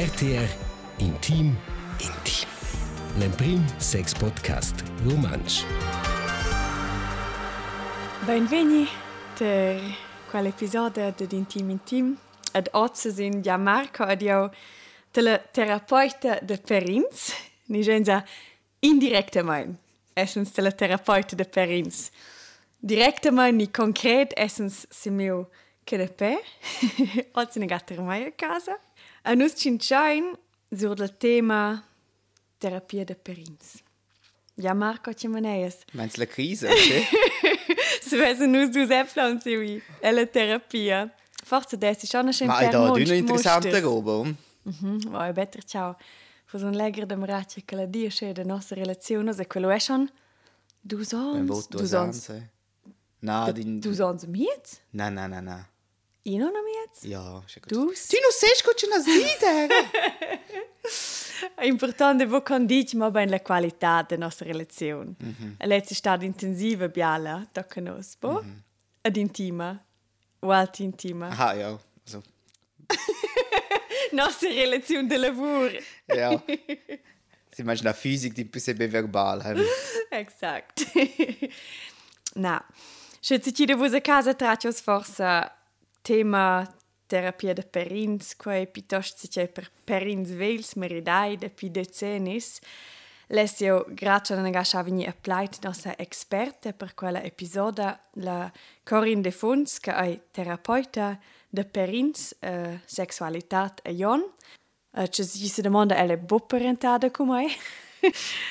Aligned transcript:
RTR 0.00 0.48
Intim 1.00 1.54
Intim. 1.98 2.48
L'Emprim 3.18 3.62
Sex 3.78 4.14
Podcast 4.14 4.82
Romansch. 5.04 5.62
Benveni 8.24 8.88
per 9.36 9.78
quell'episodio 10.30 11.12
di 11.14 11.36
Intim 11.36 11.68
Intim. 11.68 12.16
Ad 12.52 12.68
oggi 12.72 13.12
sin 13.12 13.42
ja 13.42 13.58
Marco 13.58 14.06
ed 14.06 14.22
io 14.22 14.50
terapeuta 15.10 16.38
de 16.40 16.56
Perins. 16.56 17.34
Ni 17.66 17.82
genza 17.82 18.24
indirectamente. 18.78 19.82
Essens 20.14 20.50
terapeuta 20.50 21.34
de 21.34 21.44
Perins. 21.44 22.10
Directamente 22.78 23.56
ni 23.56 23.70
concret 23.70 24.32
essens 24.34 24.86
se 24.88 25.10
meu 25.10 25.50
canapé. 25.84 26.40
Oggi 27.34 27.58
ne 27.58 27.66
gatter 27.66 28.00
mai 28.00 28.32
a. 28.34 28.80
A 29.22 29.34
nus 29.34 29.54
cinciain 29.54 30.36
sur 30.72 30.94
del 30.94 31.16
tema 31.16 31.84
terapia 32.58 33.04
de 33.04 33.14
Perins. 33.14 33.82
Ja 34.56 34.74
Marco 34.74 35.12
ci 35.12 35.28
maneias. 35.28 35.76
Meinst 35.92 36.16
du 36.16 36.20
la 36.20 36.26
Krise? 36.26 36.68
Se 38.08 38.16
vesse 38.16 38.46
nus 38.46 38.70
dus 38.70 38.90
Äpfel 38.90 39.40
oui. 39.44 39.82
E 40.00 40.12
la 40.12 40.26
terapia. 40.26 41.10
Forse 41.44 41.76
des 41.76 42.02
ist 42.02 42.12
schon 42.12 42.26
Ma 42.46 42.56
hai 42.56 42.70
da 42.70 42.80
una 42.80 43.14
interessante 43.14 43.80
roba. 43.80 44.24
Mhm, 44.62 45.10
vai 45.10 45.32
better 45.32 45.64
ciao. 45.64 45.96
Fos 46.44 46.62
un 46.62 46.74
legger 46.74 47.06
de 47.06 47.16
marace 47.16 47.62
che 47.64 47.76
la 47.76 47.86
dia 47.86 48.10
sche 48.10 48.32
de 48.32 48.44
nostra 48.44 48.76
relazione, 48.76 49.32
se 49.32 49.46
quello 49.46 49.70
è 49.70 49.78
schon 49.78 50.10
voto 50.82 51.78
dus 51.78 51.92
ons, 51.92 52.22
sanze. 52.22 52.50
Na, 53.18 53.52
din... 53.52 53.80
dus 53.80 54.00
ons 54.00 54.24
miet? 54.26 54.82
Na, 54.90 55.08
na, 55.10 55.26
na, 55.26 55.40
na. 55.40 55.68
Io 56.24 56.38
non 56.38 56.52
miet? 56.52 57.02
Ja, 57.10 57.42
ist 57.46 57.54
ja 57.56 57.60
gut. 57.62 57.70
Dus? 57.72 58.06
Tu 58.08 58.16
non 58.20 58.30
sei 58.32 58.50
che 58.62 58.74
c'è 58.74 58.86
una 58.86 59.00
slide. 59.00 60.40
È 61.54 61.64
importante 61.64 62.26
vo 62.26 62.42
condici 62.42 62.96
ma 62.96 63.10
ben 63.10 63.30
la 63.30 63.40
qualità 63.40 64.02
de 64.06 64.16
nostra 64.16 64.46
relazione. 64.46 65.14
Mm 65.22 65.26
Mhm. 65.28 65.56
-hmm. 65.58 65.66
Lei 65.66 65.80
è 65.80 65.92
stata 65.94 66.24
intensiva 66.24 66.88
biala, 66.88 67.46
tocca 67.52 67.80
nos, 67.80 68.16
bo? 68.18 68.42
Mhm. 68.42 68.62
Ad 69.02 69.16
intima. 69.16 69.82
O 70.40 70.50
alti 70.50 70.82
intima. 70.82 71.28
Aha, 71.28 71.52
ja. 71.54 71.68
Also, 72.04 72.22
Nostra 74.12 74.48
relazione 74.50 75.06
de 75.08 75.16
lavoro. 75.16 75.78
ja. 76.06 76.42
Sie 77.52 77.64
meinst 77.64 77.82
la 77.84 77.92
Physik, 77.92 78.34
die 78.34 78.44
bisschen 78.44 78.76
verbal. 78.76 79.40
hm. 79.42 79.64
Exact. 80.10 80.86
Na, 82.34 82.64
se 83.20 83.40
ci 83.40 83.52
chiede 83.52 83.74
vos 83.74 83.92
a 83.92 84.00
casa 84.00 84.34
traccios 84.34 84.80
forsa 84.80 85.50
tema 86.02 86.66
terapia 87.06 87.52
de 87.52 87.62
perins, 87.62 88.36
quae 88.36 88.66
piuttosto 88.66 89.18
si 89.18 89.28
c'è 89.28 89.48
per 89.48 89.70
perins 89.84 90.30
vels 90.30 90.74
meridai 90.74 91.36
de 91.36 91.50
pi 91.50 91.70
decenis. 91.70 92.60
Lesio, 93.32 93.84
grazie 93.88 94.34
a 94.34 94.38
una 94.38 94.82
vini 94.82 95.06
applied 95.06 95.58
nostra 95.62 95.96
experte 95.96 96.72
per 96.72 96.94
quella 96.94 97.22
episoda, 97.22 98.00
la 98.14 98.50
Corinne 98.82 99.22
de 99.22 99.30
Fons, 99.30 99.78
che 99.78 99.92
è 99.92 100.20
terapeuta 100.32 101.18
de 101.48 101.64
perins, 101.64 102.36
uh, 102.40 102.78
sexualitat 102.84 103.80
e 103.84 103.94
jon. 103.94 104.24
Uh, 104.92 105.06
ci 105.06 105.22
si 105.22 105.48
si 105.48 105.62
domanda, 105.62 105.96
elle 105.96 106.14
è 106.14 106.18
bo 106.18 106.44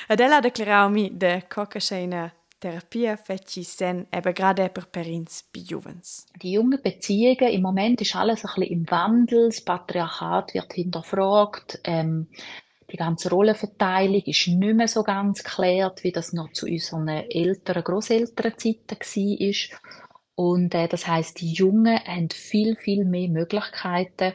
Ed 0.08 0.20
ella 0.20 0.36
ha 0.36 0.40
declarato 0.40 0.88
mi 0.90 1.10
de 1.16 1.44
coca 1.48 1.78
scena 1.78 2.32
terapia 2.60 3.16
feci 3.16 3.64
sen 3.64 4.06
eben 4.12 4.34
gerade 4.34 4.68
per 4.68 4.86
perins 4.86 5.42
bi 5.50 5.60
juvens. 5.60 6.26
die 6.42 6.52
jungen 6.52 6.80
Beziehungen, 6.82 7.52
im 7.52 7.62
Moment 7.62 8.00
ist 8.00 8.14
alles 8.14 8.44
ein 8.44 8.52
bisschen 8.54 8.72
im 8.72 8.90
Wandel, 8.90 9.48
das 9.48 9.62
Patriarchat 9.62 10.54
wird 10.54 10.72
hinterfragt, 10.74 11.80
ähm, 11.84 12.28
die 12.92 12.96
ganze 12.96 13.30
Rollenverteilung 13.30 14.22
ist 14.26 14.48
nicht 14.48 14.74
mehr 14.74 14.88
so 14.88 15.02
ganz 15.02 15.44
geklärt, 15.44 16.02
wie 16.02 16.12
das 16.12 16.32
noch 16.32 16.52
zu 16.52 16.66
unseren 16.66 17.08
älteren 17.08 17.84
Großelternzeiten 17.84 18.98
war. 19.00 19.78
Und 20.34 20.74
äh, 20.74 20.88
das 20.88 21.06
heißt, 21.06 21.40
die 21.40 21.52
Jungen 21.52 21.98
haben 22.04 22.30
viel, 22.30 22.74
viel 22.76 23.04
mehr 23.04 23.28
Möglichkeiten, 23.28 24.32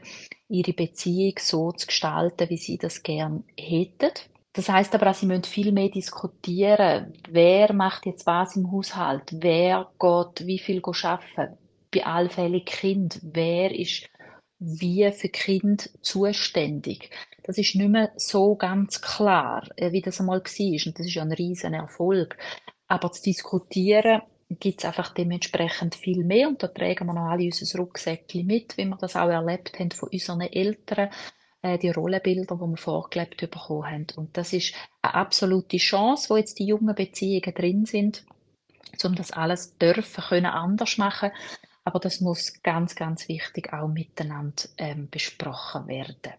ihre 0.47 0.73
Beziehung 0.73 1.33
so 1.39 1.71
zu 1.71 1.87
gestalten, 1.87 2.49
wie 2.49 2.57
sie 2.57 2.77
das 2.77 3.03
gern 3.03 3.43
hätten. 3.57 4.11
Das 4.55 4.69
heißt 4.69 4.95
aber 4.95 5.09
auch, 5.09 5.13
sie 5.13 5.25
müssen 5.25 5.43
viel 5.43 5.73
mehr 5.73 5.89
diskutieren. 5.89 7.13
Wer 7.29 7.73
macht 7.73 8.05
jetzt 8.05 8.25
was 8.25 8.55
im 8.55 8.71
Haushalt? 8.71 9.23
Wer 9.33 9.91
geht 9.99 10.47
wie 10.47 10.59
viel 10.59 10.81
arbeiten? 10.81 11.57
Bei 11.93 12.05
allfälligen 12.05 12.65
Kind. 12.65 13.19
Wer 13.21 13.77
ist 13.77 14.09
wie 14.59 15.11
für 15.11 15.27
Kind 15.27 15.89
zuständig? 16.01 17.09
Das 17.43 17.57
ist 17.57 17.75
nicht 17.75 17.89
mehr 17.89 18.13
so 18.15 18.55
ganz 18.55 19.01
klar, 19.01 19.67
äh, 19.75 19.91
wie 19.91 20.01
das 20.01 20.21
einmal 20.21 20.39
war. 20.39 20.85
Und 20.87 20.99
das 20.99 21.05
ist 21.05 21.13
ja 21.13 21.21
ein 21.21 21.33
riesen 21.33 21.73
Erfolg. 21.73 22.37
Aber 22.87 23.11
zu 23.11 23.23
diskutieren 23.23 24.21
gibt 24.49 24.79
es 24.79 24.85
einfach 24.85 25.13
dementsprechend 25.13 25.95
viel 25.95 26.23
mehr. 26.23 26.47
Und 26.47 26.63
da 26.63 26.67
tragen 26.69 27.07
wir 27.07 27.13
noch 27.13 27.29
alle 27.29 27.43
unser 27.43 27.77
Rucksäckchen 27.77 28.45
mit, 28.47 28.77
wie 28.77 28.85
wir 28.85 28.97
das 28.97 29.17
auch 29.17 29.27
erlebt 29.27 29.77
haben 29.79 29.91
von 29.91 30.07
unseren 30.09 30.41
Eltern 30.41 31.09
äh, 31.65 31.79
die 31.79 31.89
Rollenbilder, 31.89 32.55
die 32.55 32.61
wir 32.61 32.77
vorgelebt 32.77 33.37
bekommen 33.37 33.89
haben. 33.89 34.07
Und 34.15 34.37
das 34.37 34.53
ist 34.53 34.75
eine 35.01 35.15
absolute 35.15 35.77
Chance, 35.77 36.29
wo 36.29 36.37
jetzt 36.37 36.59
die 36.59 36.67
jungen 36.67 36.93
Beziehungen 36.93 37.53
drin 37.55 37.85
sind, 37.85 38.23
um 39.03 39.15
das 39.15 39.31
alles 39.31 39.75
dürfen 39.79 40.23
können 40.23 40.45
anders 40.45 40.99
machen. 40.99 41.31
Aber 41.83 41.99
das 41.99 42.21
muss 42.21 42.61
ganz, 42.61 42.95
ganz 42.95 43.27
wichtig 43.27 43.73
auch 43.73 43.87
miteinander 43.87 44.63
ähm, 44.77 45.09
besprochen 45.09 45.87
werden. 45.87 46.33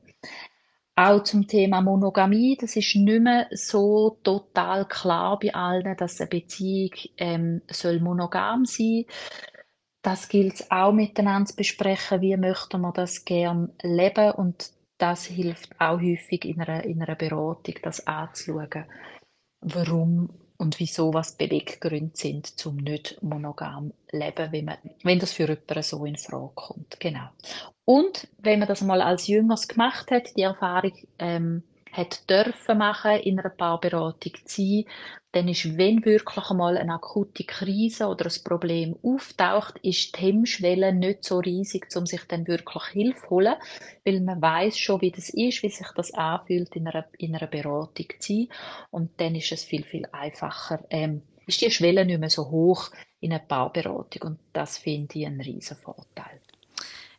Auch 0.94 1.22
zum 1.24 1.46
Thema 1.46 1.82
Monogamie, 1.82 2.56
das 2.58 2.76
ist 2.76 2.94
nicht 2.94 3.20
mehr 3.20 3.48
so 3.50 4.18
total 4.22 4.86
klar 4.86 5.38
bei 5.38 5.52
allen, 5.54 5.96
dass 5.96 6.20
eine 6.20 6.28
Beziehung 6.28 6.92
ähm, 7.18 7.62
soll 7.68 8.00
monogam 8.00 8.64
sein. 8.64 9.04
Das 10.02 10.28
gilt 10.28 10.54
es 10.54 10.70
auch 10.70 10.92
miteinander 10.92 11.48
zu 11.48 11.56
besprechen, 11.56 12.22
wie 12.22 12.36
möchten 12.36 12.80
wir 12.80 12.92
das 12.92 13.24
gern 13.24 13.72
leben 13.82 14.30
und 14.32 14.75
das 14.98 15.24
hilft 15.26 15.80
auch 15.80 16.00
häufig 16.00 16.44
in 16.44 16.60
einer, 16.60 16.84
in 16.84 17.02
einer 17.02 17.16
Beratung, 17.16 17.74
das 17.82 18.06
anzuschauen, 18.06 18.86
warum 19.60 20.30
und 20.58 20.80
wieso 20.80 21.12
was 21.12 21.36
Beweggründe 21.36 22.16
sind, 22.16 22.46
zum 22.58 22.76
nicht 22.76 23.22
monogam 23.22 23.92
leben, 24.10 24.52
wenn, 24.52 24.64
man, 24.64 24.78
wenn 25.02 25.18
das 25.18 25.32
für 25.32 25.48
jemanden 25.48 25.82
so 25.82 26.04
in 26.04 26.16
Frage 26.16 26.52
kommt. 26.54 26.98
Genau. 27.00 27.28
Und 27.84 28.28
wenn 28.38 28.58
man 28.58 28.68
das 28.68 28.80
mal 28.80 29.02
als 29.02 29.26
Jüngers 29.26 29.68
gemacht 29.68 30.10
hat, 30.10 30.36
die 30.36 30.42
Erfahrung 30.42 30.94
ähm, 31.18 31.62
hat 31.92 32.28
dürfen 32.28 32.78
machen, 32.78 33.20
in 33.20 33.38
einer 33.38 33.50
Paarberatung 33.50 34.32
zu 34.44 34.62
sein, 34.62 34.84
dann 35.36 35.48
ist, 35.48 35.76
wenn 35.76 36.02
wirklich 36.02 36.50
einmal 36.50 36.78
eine 36.78 36.94
akute 36.94 37.44
Krise 37.44 38.06
oder 38.06 38.24
ein 38.24 38.42
Problem 38.42 38.96
auftaucht, 39.02 39.78
ist 39.82 40.16
die 40.16 40.22
Hemmschwelle 40.22 40.94
nicht 40.94 41.24
so 41.24 41.40
riesig, 41.40 41.94
um 41.94 42.06
sich 42.06 42.22
dann 42.24 42.46
wirklich 42.46 42.84
Hilfe 42.84 43.20
zu 43.20 43.30
holen, 43.30 43.54
weil 44.06 44.20
man 44.20 44.40
weiß 44.40 44.78
schon, 44.78 45.02
wie 45.02 45.10
das 45.10 45.28
ist, 45.28 45.62
wie 45.62 45.68
sich 45.68 45.88
das 45.94 46.14
anfühlt, 46.14 46.74
in 46.74 46.88
einer, 46.88 47.04
in 47.18 47.36
einer 47.36 47.48
Beratung 47.48 48.06
zu 48.18 48.32
sein. 48.32 48.48
Und 48.90 49.10
dann 49.20 49.34
ist 49.34 49.52
es 49.52 49.62
viel, 49.62 49.84
viel 49.84 50.06
einfacher, 50.10 50.82
ähm, 50.88 51.20
ist 51.46 51.60
die 51.60 51.70
Schwelle 51.70 52.06
nicht 52.06 52.18
mehr 52.18 52.30
so 52.30 52.50
hoch 52.50 52.90
in 53.20 53.32
einer 53.32 53.40
Paarberatung. 53.40 54.30
Und 54.30 54.38
das 54.54 54.78
finde 54.78 55.18
ich 55.18 55.26
einen 55.26 55.42
riesen 55.42 55.76
Vorteil. 55.76 56.40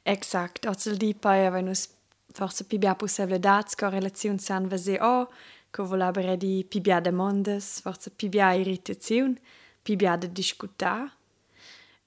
Exact. 0.04 0.66
Also 0.66 0.96
di 0.96 1.14
paia 1.14 1.54
wenn 1.54 1.68
us 1.68 1.94
forse 2.34 2.64
pi 2.64 2.80
bia 2.80 2.96
possibilità 2.96 3.64
sco 3.68 3.90
relazione 3.90 4.40
san 4.40 4.68
vese 4.68 4.98
o 5.02 5.28
che 5.78 5.84
volabere 5.84 6.38
di 6.38 6.66
pi 6.68 6.82
bia 6.82 7.00
demandes, 7.00 7.82
forse 7.82 8.10
pi 8.10 8.30
bia 8.30 8.54
irritazione, 8.54 9.36
pi 9.84 9.96
bia 9.96 10.16
de 10.18 10.32
discuta. 10.32 11.12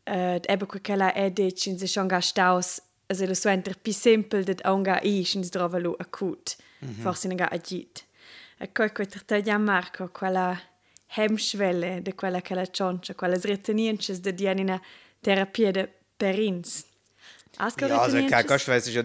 Uh, 0.03 0.41
eben 0.49 0.67
quella 0.67 1.13
è 1.13 1.31
de 1.31 1.53
cin 1.53 1.79
se 1.79 1.87
schon 1.87 2.09
gastaus 2.09 2.81
also 3.07 3.27
lo 3.27 3.35
suenter 3.35 3.77
pi 3.79 3.93
simpel 3.93 4.45
det 4.45 4.65
onga 4.65 5.01
i 5.03 5.25
cin 5.25 5.43
drova 5.43 5.79
lu 5.79 5.95
akut. 5.99 6.57
Forse 7.03 7.29
ne 7.29 7.35
ga 7.35 7.49
agit. 7.49 8.05
E 8.59 8.73
coi 8.73 8.93
coi 8.93 9.07
trattaglia 9.07 9.59
Marco 9.59 10.09
quella 10.09 10.59
hemschwelle 11.17 12.03
de 12.03 12.15
quella 12.15 12.41
che 12.41 12.55
la 12.55 12.67
cioncia, 12.67 13.15
quella 13.15 13.39
sreteniences 13.39 14.21
de 14.21 14.33
dianina 14.33 14.81
terapia 15.21 15.71
de 15.71 15.89
perins. 16.17 16.85
Asco 17.57 17.87
Ja, 17.87 18.01
also 18.01 18.17
kein 18.17 18.47
Gast 18.47 18.69
weiß, 18.69 18.87
ist 18.87 18.95
ja 18.95 19.05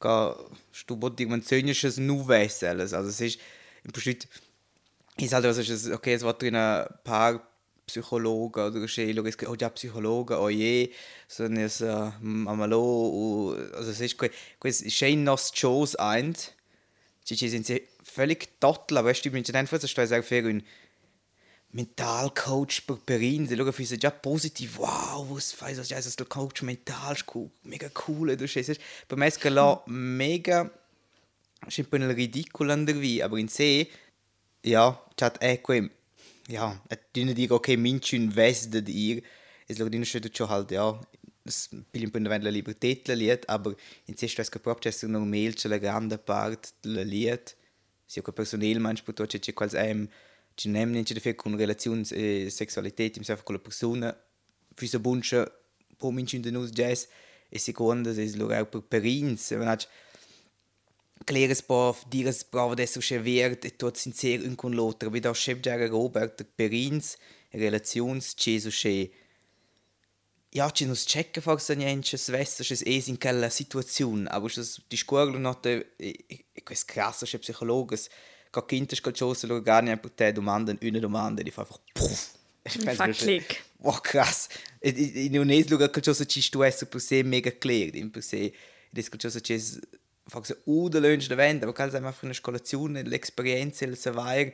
gar 0.00 0.36
stubotig, 0.72 1.28
man 1.28 1.42
zönisches 1.42 1.98
Nuves 1.98 2.62
alles. 2.62 2.92
Also 2.92 3.10
es 3.10 3.20
ist 3.20 3.40
im 3.86 3.92
Prinzip 3.92 4.26
ist 5.16 5.32
halt 5.32 5.44
also, 5.44 5.60
es 5.60 5.90
okay, 5.90 6.14
es 6.14 6.22
drin 6.22 6.56
ein 6.56 6.86
paar 7.04 7.40
Psychologen 7.86 8.66
oder 8.66 8.80
Geschäfte, 8.80 9.20
es 9.28 9.38
gibt 9.38 9.50
auch 9.50 9.56
ja 9.58 9.68
Psychologen, 9.70 10.36
oh 10.36 10.48
je, 10.48 10.90
so 11.28 11.44
eine 11.44 11.68
so, 11.68 12.12
Mamalo, 12.20 13.56
also 13.74 13.92
es 13.92 14.00
ist, 14.00 14.16
es 14.64 14.92
schön 14.92 15.22
noch 15.22 15.38
Shows 15.38 15.94
eins, 15.94 16.52
die 17.28 17.36
sind 17.36 17.70
völlig 18.02 18.60
total, 18.60 19.04
weißt 19.04 19.24
du, 19.24 19.28
ich 19.28 19.44
bin 19.44 19.54
einfach 19.54 19.80
so 19.80 19.86
stolz 19.86 20.10
auf 20.10 20.30
ein 20.32 20.64
Mentalcoach 21.70 22.86
per 22.86 22.96
Perin, 22.96 23.46
sie 23.46 23.56
schauen 23.56 23.72
für 23.72 23.84
sie 23.84 23.98
ja 24.00 24.10
positiv, 24.10 24.78
wow, 24.78 25.26
was 25.30 25.60
weiß 25.60 25.78
ich, 25.78 25.94
also 25.94 26.10
der 26.16 26.26
Coach 26.26 26.62
mental 26.62 27.16
mega 27.62 27.88
cool, 28.08 28.36
du 28.36 28.48
scheiße. 28.48 28.76
Bei 29.08 29.16
mir 29.16 29.28
ist 29.28 29.44
es 29.44 29.52
mega 29.86 30.70
è 31.60 31.80
un 31.80 31.88
po' 31.88 31.96
ridicolo 31.96 32.72
andare 32.72 33.22
aber 33.22 33.38
in 33.38 33.48
sé, 33.48 33.88
ja, 34.62 35.04
chat 35.14 35.38
ecco, 35.40 35.74
ja, 36.48 36.82
e 36.88 37.34
dire 37.34 37.52
ok, 37.52 37.68
minci 37.76 38.16
un 38.16 38.28
ves 38.28 38.68
de 38.68 38.82
dir, 38.82 39.22
es 39.66 39.78
lo 39.78 39.88
dine 39.88 40.04
schon 40.04 40.22
schon 40.32 40.48
halt, 40.48 40.70
ja, 40.70 41.00
es 41.44 41.68
per 41.90 42.20
la 42.20 42.50
libertà 42.50 42.88
la 43.06 43.14
liet, 43.14 43.44
aber 43.48 43.74
in 44.06 44.16
sé 44.16 44.28
stres 44.28 44.48
che 44.48 44.58
proprio 44.58 44.90
c'è 44.90 45.06
normal 45.06 45.54
c'è 45.54 45.68
la 45.68 45.78
grande 45.78 46.18
parte 46.18 46.70
la 46.82 47.02
liet, 47.02 47.56
sia 48.04 48.22
che 48.22 48.32
personal 48.32 48.78
manch 48.80 49.02
puto 49.02 49.26
c'è 49.26 49.38
c'è 49.38 49.52
quals 49.52 49.74
einem 49.74 50.08
ci 50.56 50.68
nem 50.68 50.90
nicht 50.90 51.12
dafür 51.14 51.34
con 51.34 51.56
relazione 51.56 52.02
e 52.10 52.48
sexualität 52.50 53.16
im 53.16 53.24
selber 53.24 53.44
con 53.44 53.60
la 54.00 54.16
für 54.74 54.86
so 54.86 55.00
bunche 55.00 55.50
po 55.98 56.10
minci 56.10 56.36
in 56.36 56.42
den 56.42 56.56
us 56.56 56.70
jazz, 56.72 57.08
e 57.50 57.58
seconda 57.58 58.10
es 58.10 58.36
lo 58.36 58.50
auch 58.50 58.70
per 58.70 58.80
perins, 58.82 59.50
wenn 59.50 59.78
Kleres 61.24 61.62
Bof, 61.62 62.04
dires 62.08 62.44
brava 62.44 62.72
adesso 62.72 63.00
che 63.00 63.18
vert 63.18 63.64
e 63.64 63.76
tot 63.76 63.96
sincer 63.96 64.40
un 64.46 64.54
con 64.54 64.74
l'altro, 64.74 65.10
wie 65.10 65.20
da 65.20 65.32
chef 65.32 65.58
Jerry 65.60 65.88
Robert 65.88 66.44
Perins, 66.54 67.16
relazions 67.50 68.34
ceso 68.36 68.68
che 68.70 69.10
ja, 70.50 70.70
ci 70.70 70.86
nus 70.86 71.04
checka 71.04 71.40
forse 71.40 71.74
niente 71.74 72.16
svessa 72.16 72.62
che 72.62 72.74
es 72.84 73.08
in 73.08 73.18
quella 73.18 73.50
situazione, 73.50 74.28
aber 74.28 74.52
das 74.54 74.80
die 74.88 74.96
scuola 74.96 75.36
notte 75.38 75.94
e, 75.96 76.24
e 76.52 76.62
questo 76.62 76.92
krasse 76.92 77.26
che 77.26 77.38
psicologes 77.38 78.08
che 78.50 78.64
kintes 78.66 79.00
calciosa 79.00 79.46
lo 79.46 79.60
gar 79.60 79.82
nicht 79.82 80.00
per 80.00 80.10
te 80.10 80.32
domanden 80.32 80.78
una 80.80 80.98
domanda 80.98 81.42
di 81.42 81.50
fa 81.50 81.62
einfach 81.62 81.80
puff. 81.92 82.34
Fa 82.64 83.08
click. 83.08 83.64
Wow, 83.78 84.00
krass. 84.00 84.48
In 84.80 85.50
es 85.50 85.68
lugar 85.68 85.90
calciosa 85.90 86.24
ci 86.24 86.40
stu 86.40 86.62
essa 86.62 86.86
per 86.86 87.00
se 87.00 87.22
mega 87.22 87.52
clear, 87.52 87.94
in 87.94 88.10
per 88.10 88.22
se 88.22 88.52
des 88.90 89.08
calciosa 89.08 89.40
ci 89.40 89.54
forse 90.28 90.60
uda 90.64 90.98
lunch 90.98 91.28
da 91.28 91.36
venda, 91.36 91.66
aber 91.66 91.74
calza 91.74 91.98
einfach 91.98 92.22
una 92.22 92.34
scolazione, 92.34 93.02
l'esperienza, 93.02 93.84
il 93.84 93.96
savoir, 93.96 94.52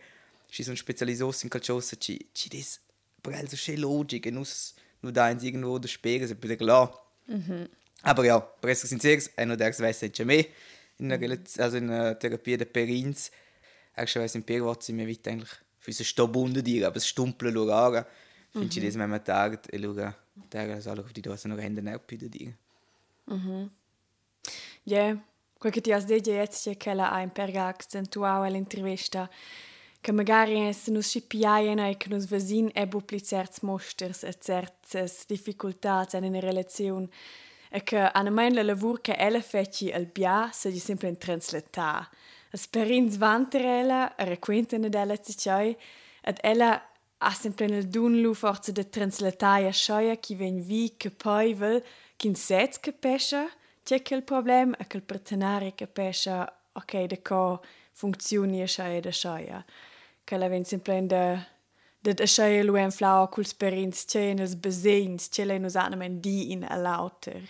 ci 0.49 0.63
sono 0.63 0.77
specializzati 0.77 1.45
in 1.45 1.49
calciosa 1.49 1.97
ci 1.97 2.29
ci 2.33 2.49
des 2.49 2.81
per 3.23 3.35
also 3.35 3.57
che 3.57 3.77
logica, 3.77 4.31
nus 4.31 4.75
nur 5.01 5.13
da 5.13 5.31
ins 5.31 5.43
irgendwo 5.43 5.79
der 5.79 5.89
Spiegel, 5.89 6.25
ist 6.25 6.33
ein 6.33 6.39
bisschen 6.39 6.59
klar. 6.59 6.93
Mhm. 7.27 7.69
Aber 8.03 8.25
ja, 8.25 8.41
per 8.41 8.71
essere 8.71 8.89
sinceri, 8.89 9.23
è 9.37 9.45
non 9.45 9.57
der 9.57 9.73
weiß 9.73 10.03
nicht 10.03 10.25
mehr 10.25 10.45
in 10.99 11.13
einer, 11.13 11.39
also 11.59 11.77
in 11.77 11.91
einer 11.91 12.19
Therapie 12.19 12.57
der 12.57 12.67
Perins. 12.67 13.31
Eigentlich 13.95 14.17
weiß 14.17 14.35
in 14.37 14.45
Per 14.45 14.65
was 14.65 14.87
sie 14.87 14.93
mir 14.93 15.09
weit 15.09 15.27
eigentlich 15.29 15.51
für 15.79 15.93
so 15.93 16.05
Stobunden 16.05 16.65
dir, 16.65 16.87
aber 16.87 16.97
es 16.97 17.07
stumpeln 17.07 17.55
schauen 17.55 17.71
an. 17.71 18.05
Findest 18.53 18.77
du 18.77 18.81
das, 18.81 18.99
wenn 18.99 19.11
man 19.11 19.25
tagt, 19.25 19.69
schauen, 19.73 20.15
tagen 20.51 20.73
also 20.73 20.91
auf 20.91 21.13
die 21.13 21.23
Dose 21.23 21.49
noch 21.49 21.59
Hände 21.59 21.83
bei 21.83 22.17
dir. 22.17 22.55
Mhm. 23.27 23.71
Ja, 24.85 25.23
quel 25.63 25.73
che 25.73 25.81
ti 25.81 25.93
has 25.93 26.05
detto 26.05 26.33
jetzt 26.33 26.69
è 26.69 26.77
che 26.77 26.93
la 26.93 27.13
ha 27.13 27.21
in 27.21 27.31
perga 27.31 27.67
accentuato 27.67 28.43
all'intervista 28.43 29.31
che 30.01 30.11
magari 30.11 30.73
se 30.73 30.91
nos 30.91 31.07
scipiaien 31.07 31.79
e 31.79 31.97
che 31.97 32.09
nos 32.09 32.27
vesin 32.27 32.69
e 32.75 32.89
bupli 32.89 33.23
certs 33.23 33.61
mosters 33.61 34.25
e 34.25 34.35
certes 34.41 35.25
difficultats 35.29 36.15
in 36.15 36.25
una 36.25 36.41
relazione 36.41 37.07
e 37.71 37.85
che 37.85 37.97
a 37.97 38.23
mein 38.29 38.55
la 38.55 38.65
lavur 38.65 39.01
che 39.01 39.15
ella 39.15 39.41
feci 39.41 39.93
al 39.93 40.07
bia 40.07 40.51
se 40.53 40.73
di 40.73 40.81
sempre 40.81 41.07
in 41.07 41.17
translata. 41.17 42.11
As 42.51 42.67
perins 42.67 43.17
vanterella 43.17 44.15
requentene 44.17 44.89
della 44.89 45.17
cicai 45.17 45.77
ed 46.23 46.39
ella 46.41 46.91
ha 47.19 47.31
sempre 47.31 47.69
nel 47.69 47.87
dun 47.87 48.21
lu 48.21 48.35
forza 48.35 48.73
de 48.73 48.89
translataia 48.89 49.71
scioia 49.71 50.17
chi 50.17 50.35
ven 50.35 50.61
vi 50.61 50.95
che 50.97 51.13
poi 51.13 51.55
vel 51.55 51.85
kin 52.17 52.35
sets 52.35 52.81
capescia 52.81 53.49
c'è 53.85 54.03
che 54.03 54.15
il 54.15 54.23
problem 54.23 54.75
e 54.79 54.87
che 54.87 54.97
il 54.97 55.03
partenare 55.03 55.75
capescia 55.75 56.51
ok 56.73 57.05
de 57.05 57.23
co 57.23 57.63
funzioni 57.93 58.63
a 58.63 58.67
scioia 58.67 59.01
de 59.01 59.11
scioia 59.11 59.65
che 60.25 60.37
la 60.37 60.49
ven 60.49 60.65
sempre 60.65 61.07
da 61.07 61.45
da 62.01 62.13
da 62.13 62.27
schei 62.27 62.63
lu 62.65 62.77
en 62.77 62.91
flau 62.91 63.29
culs 63.29 63.55
perins 63.55 64.05
cenes 64.07 64.55
besins 64.55 65.29
ce 65.31 65.45
le 65.45 65.59
nos 65.59 65.77
anem 65.77 66.21
di 66.21 66.53
in 66.53 66.65
a 66.65 66.77
lauter 66.77 67.43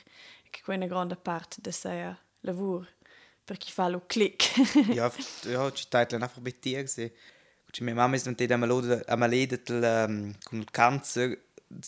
che 0.50 0.61
quella 0.62 0.87
grande 0.87 1.17
parte 1.17 1.61
de 1.61 1.73
sa 1.73 2.17
lavur 2.40 2.87
per 3.44 3.56
chi 3.56 3.70
fa 3.70 3.88
lo 3.88 4.02
click 4.06 4.43
ja 4.99 5.11
ja 5.44 5.70
ci 5.73 5.87
tait 5.88 6.12
la 6.12 6.19
einfach 6.19 6.43
betir 6.43 6.88
se 6.88 7.12
ci 7.73 7.84
mia 7.84 7.94
mamma 7.94 8.17
is 8.17 8.25
non 8.25 8.34
te 8.34 8.46
da 8.46 8.56
malode 8.56 9.02
a 9.06 9.17
malede 9.17 9.62
del 9.64 10.34
con 10.44 10.58
il 10.58 10.70
cancer 10.70 11.38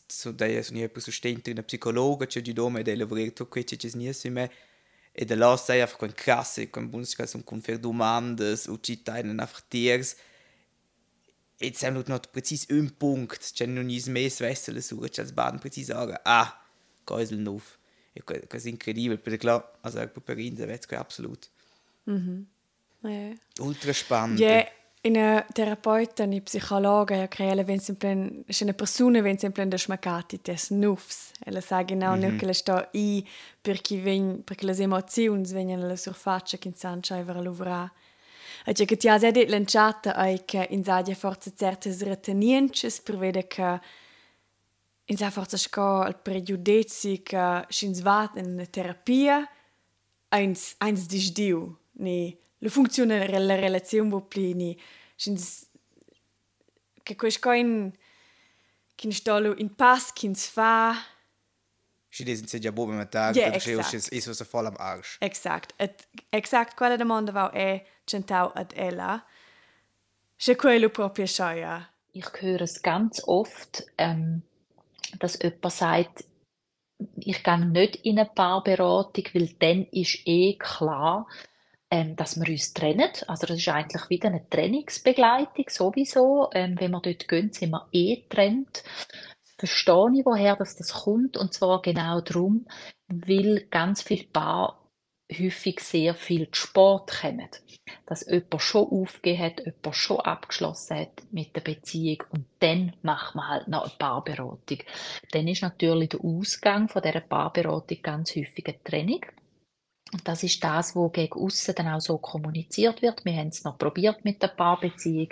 so 0.07 0.33
da 0.33 0.47
è 0.47 0.63
sono 0.63 0.89
per 0.89 1.03
sostento 1.03 1.51
una 1.51 1.63
psicologa 1.63 2.27
c'è 2.27 2.41
di 2.41 2.53
dome 2.53 2.83
de 2.83 2.95
lavorato 2.97 3.49
che 3.49 3.65
c'è 3.65 3.77
c'è 3.77 3.91
nie 3.95 4.15
me 4.31 4.51
e 5.13 5.25
da 5.25 5.37
la 5.37 5.57
sai 5.57 5.81
einfach 5.81 5.99
con 5.99 6.13
classe 6.13 6.71
con 6.71 6.91
bunska 6.91 7.27
son 7.27 7.45
con 7.45 7.61
fer 7.61 7.79
domandes 7.79 8.67
u 8.67 8.79
ci 8.81 9.03
tait 9.03 9.25
einfach 9.25 9.63
tiers 9.69 10.17
jetzt 11.59 11.83
haben 11.83 11.97
wir 11.97 12.05
noch 12.09 12.21
präzise 12.33 12.67
einen 12.71 12.97
Punkt, 12.97 13.53
c'è 13.55 13.67
non 13.67 13.89
is 13.89 14.07
mes 14.07 14.41
vessel 14.41 14.83
su, 14.83 14.99
c'è 15.01 15.25
baden 15.33 15.61
präzise 15.61 15.93
sagen, 15.93 16.17
ah, 16.25 16.61
Geusel 17.07 17.39
nuf. 17.39 17.79
Das 18.15 18.65
ist 18.65 18.67
incredibile, 18.67 19.19
perché 19.19 19.39
klar, 19.39 19.73
also 19.83 20.07
per 20.07 20.39
Inse 20.39 20.69
wird 20.69 20.85
es 20.85 20.99
absolut. 20.99 21.51
Mhm. 22.05 22.47
Ja. 23.03 23.35
Ultra 23.59 23.93
spannend. 23.93 24.39
Ja, 24.39 24.65
in 25.05 25.19
einer 25.19 25.47
Therapeutin, 25.53 26.25
eine 26.25 26.41
Psychologin, 26.41 27.19
ja, 27.19 27.29
creare 27.29 27.67
wenn 27.67 27.79
sempre, 27.79 28.45
è 28.47 28.62
una 28.62 28.73
persona 28.73 29.23
wenn 29.23 29.39
sempre 29.39 29.67
da 29.69 29.77
schmaccati 29.77 30.41
des 30.43 30.71
nufs. 30.71 31.33
Ella 31.45 31.61
sa 31.61 31.83
genau 31.83 32.17
mm 32.17 32.23
-hmm. 32.23 32.39
che 32.39 32.47
le 32.47 32.55
sta 32.55 32.89
i 32.93 33.23
perché 33.61 34.01
ven 34.01 34.43
perché 34.45 34.65
le 34.65 34.75
emozioni 34.77 35.47
vengono 35.53 35.85
alla 35.85 35.97
surfaccia 35.97 36.56
che 36.56 36.69
insan 36.69 37.03
schaiver 37.03 37.37
lavorare. 37.37 37.93
E 38.65 38.73
che 38.73 38.97
ti 38.97 39.09
ha 39.09 39.19
detto 39.19 39.51
lanciata 39.51 40.15
che 40.47 40.69
in 40.71 40.83
sadia 40.83 41.15
forza 41.15 41.53
certe 41.55 41.95
reteniences 42.01 43.03
prevede 43.03 43.47
che 43.47 43.81
in 45.05 45.17
sa 45.19 45.31
forza 45.31 45.59
sco 45.59 46.06
il 46.06 46.17
pregiudizi 46.17 47.23
che 47.23 47.67
si 47.69 47.93
svat 47.93 48.39
in 48.39 48.67
terapia 48.71 49.47
eins 50.31 50.77
eins 50.79 51.06
disdiu 51.06 51.77
ni 51.99 52.35
la 52.65 52.71
funzione 52.71 53.27
della 53.27 53.57
relazione 53.57 54.09
bo 54.09 54.23
plini 54.23 54.81
sins 55.15 55.71
che 57.03 57.15
questo 57.15 57.53
in 57.53 57.93
kin 58.95 59.13
stolo 59.13 59.55
in 59.57 59.75
pass 59.75 60.13
kins 60.13 60.47
fa 60.47 60.95
Și 62.09 62.23
de 62.23 62.35
sind 62.35 62.63
ja 62.63 62.71
bobe 62.71 62.93
mit 62.93 63.11
Tag, 63.11 63.35
perché 63.35 63.71
exakt. 63.71 63.93
ist 63.93 64.13
ist 64.13 64.33
so 64.33 64.45
voll 64.51 64.67
am 64.67 64.75
Arsch. 64.79 65.17
Exakt. 65.19 65.73
Et, 65.77 66.07
exakt 66.29 66.77
quella 66.77 66.97
domanda 66.97 67.33
va 67.33 67.51
è 67.51 67.85
centau 68.05 68.53
ad 68.55 68.73
ella. 68.77 69.25
Se 70.37 70.55
quello 70.55 70.91
proprio 70.91 71.27
sciaia. 71.27 71.91
Ich 72.13 72.31
höre 72.41 72.63
es 72.63 72.81
ganz 72.83 73.21
oft, 73.27 73.85
ähm, 73.97 74.43
dass 75.19 75.39
jemand 75.43 75.73
sagt, 75.73 76.25
ich 77.17 77.43
gehe 77.43 77.67
nicht 77.67 77.97
in 78.05 78.19
eine 78.19 78.31
Paarberatung, 78.33 79.25
weil 79.33 79.49
dann 79.59 79.87
ist 79.91 80.21
eh 80.25 80.56
klar, 80.56 81.27
ähm, 81.94 82.17
dass 82.17 82.41
wir 82.41 82.48
uns 82.51 82.74
trennen. 82.74 83.08
Also 83.29 83.46
das 83.46 83.58
ist 83.58 83.69
eigentlich 83.69 84.10
wieder 84.10 84.29
eine 84.29 84.48
Trainingsbegleitung 84.51 85.67
sowieso. 85.69 86.51
Ähm, 86.53 86.74
wenn 86.81 86.91
wir 86.91 87.01
dort 87.01 87.29
gehen, 87.29 87.53
sind 87.53 87.70
wir 87.70 87.86
eh 87.93 88.17
getrennt. 88.17 88.82
Verstehe 89.58 90.10
ich, 90.17 90.27
woher 90.27 90.56
das, 90.56 90.74
das 90.74 90.93
kommt. 90.93 91.36
Und 91.36 91.55
zwar 91.55 91.82
genau 91.82 92.20
darum, 92.20 92.67
weil 93.06 93.69
ganz 93.70 94.03
viele 94.03 94.24
Paar 94.24 94.91
häufig 95.32 95.79
sehr 95.79 96.17
viel 96.17 96.48
Sport 96.51 97.20
kommen. 97.20 97.48
Dass 98.06 98.27
jemand 98.29 98.60
schon 98.60 98.89
aufgegeben 98.89 99.43
hat, 99.44 99.60
jemand 99.65 99.94
schon 99.94 100.19
abgeschlossen 100.19 100.98
hat 100.98 101.22
mit 101.31 101.55
der 101.55 101.60
Beziehung 101.60 102.24
und 102.31 102.46
dann 102.58 102.94
macht 103.03 103.36
man 103.36 103.46
halt 103.46 103.69
noch 103.69 103.84
eine 103.84 103.93
Paarberatung. 103.96 104.79
Dann 105.31 105.46
ist 105.46 105.63
natürlich 105.63 106.08
der 106.08 106.24
Ausgang 106.24 106.89
von 106.89 107.03
dieser 107.03 107.20
Paarberatung 107.20 108.03
ganz 108.03 108.34
häufig 108.34 108.67
eine 108.67 108.82
Trennung. 108.82 109.24
Und 110.15 110.29
das 110.29 110.44
ist 110.44 110.63
das, 110.63 110.94
wo 110.94 111.09
gegen 111.09 111.41
aussen 111.41 111.75
dann 111.75 111.89
auch 111.89 112.01
so 112.01 112.19
kommuniziert 112.19 113.03
wird. 113.03 113.25
Wir 113.25 113.35
haben 113.35 113.49
es 113.49 113.65
noch 113.65 113.77
probiert 113.77 114.25
mit 114.25 114.41
der 114.41 114.47
Paarbeziehung. 114.47 115.31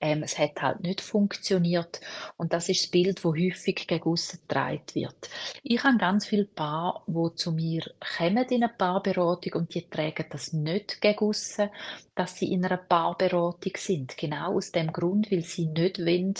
Ähm, 0.00 0.24
es 0.24 0.36
hat 0.36 0.60
halt 0.60 0.80
nicht 0.80 1.00
funktioniert. 1.00 2.00
Und 2.36 2.52
das 2.52 2.68
ist 2.68 2.82
das 2.82 2.90
Bild, 2.90 3.24
wo 3.24 3.36
häufig 3.36 3.86
gegen 3.86 4.02
aussen 4.02 4.40
getragen 4.40 4.82
wird. 4.94 5.30
Ich 5.62 5.84
habe 5.84 5.96
ganz 5.96 6.26
viele 6.26 6.44
Paar, 6.44 7.04
die 7.06 7.34
zu 7.36 7.52
mir 7.52 7.84
kommen 8.18 8.44
in 8.48 8.64
eine 8.64 8.72
Paarberatung 8.76 9.52
und 9.52 9.74
die 9.74 9.88
tragen 9.88 10.26
das 10.28 10.52
nicht 10.52 11.00
gegen 11.00 11.20
aussen, 11.20 11.70
dass 12.16 12.36
sie 12.36 12.52
in 12.52 12.64
einer 12.64 12.78
Paarberatung 12.78 13.72
sind. 13.76 14.16
Genau 14.16 14.56
aus 14.56 14.72
dem 14.72 14.92
Grund, 14.92 15.30
weil 15.30 15.42
sie 15.42 15.66
nicht 15.66 16.00
wollen, 16.00 16.34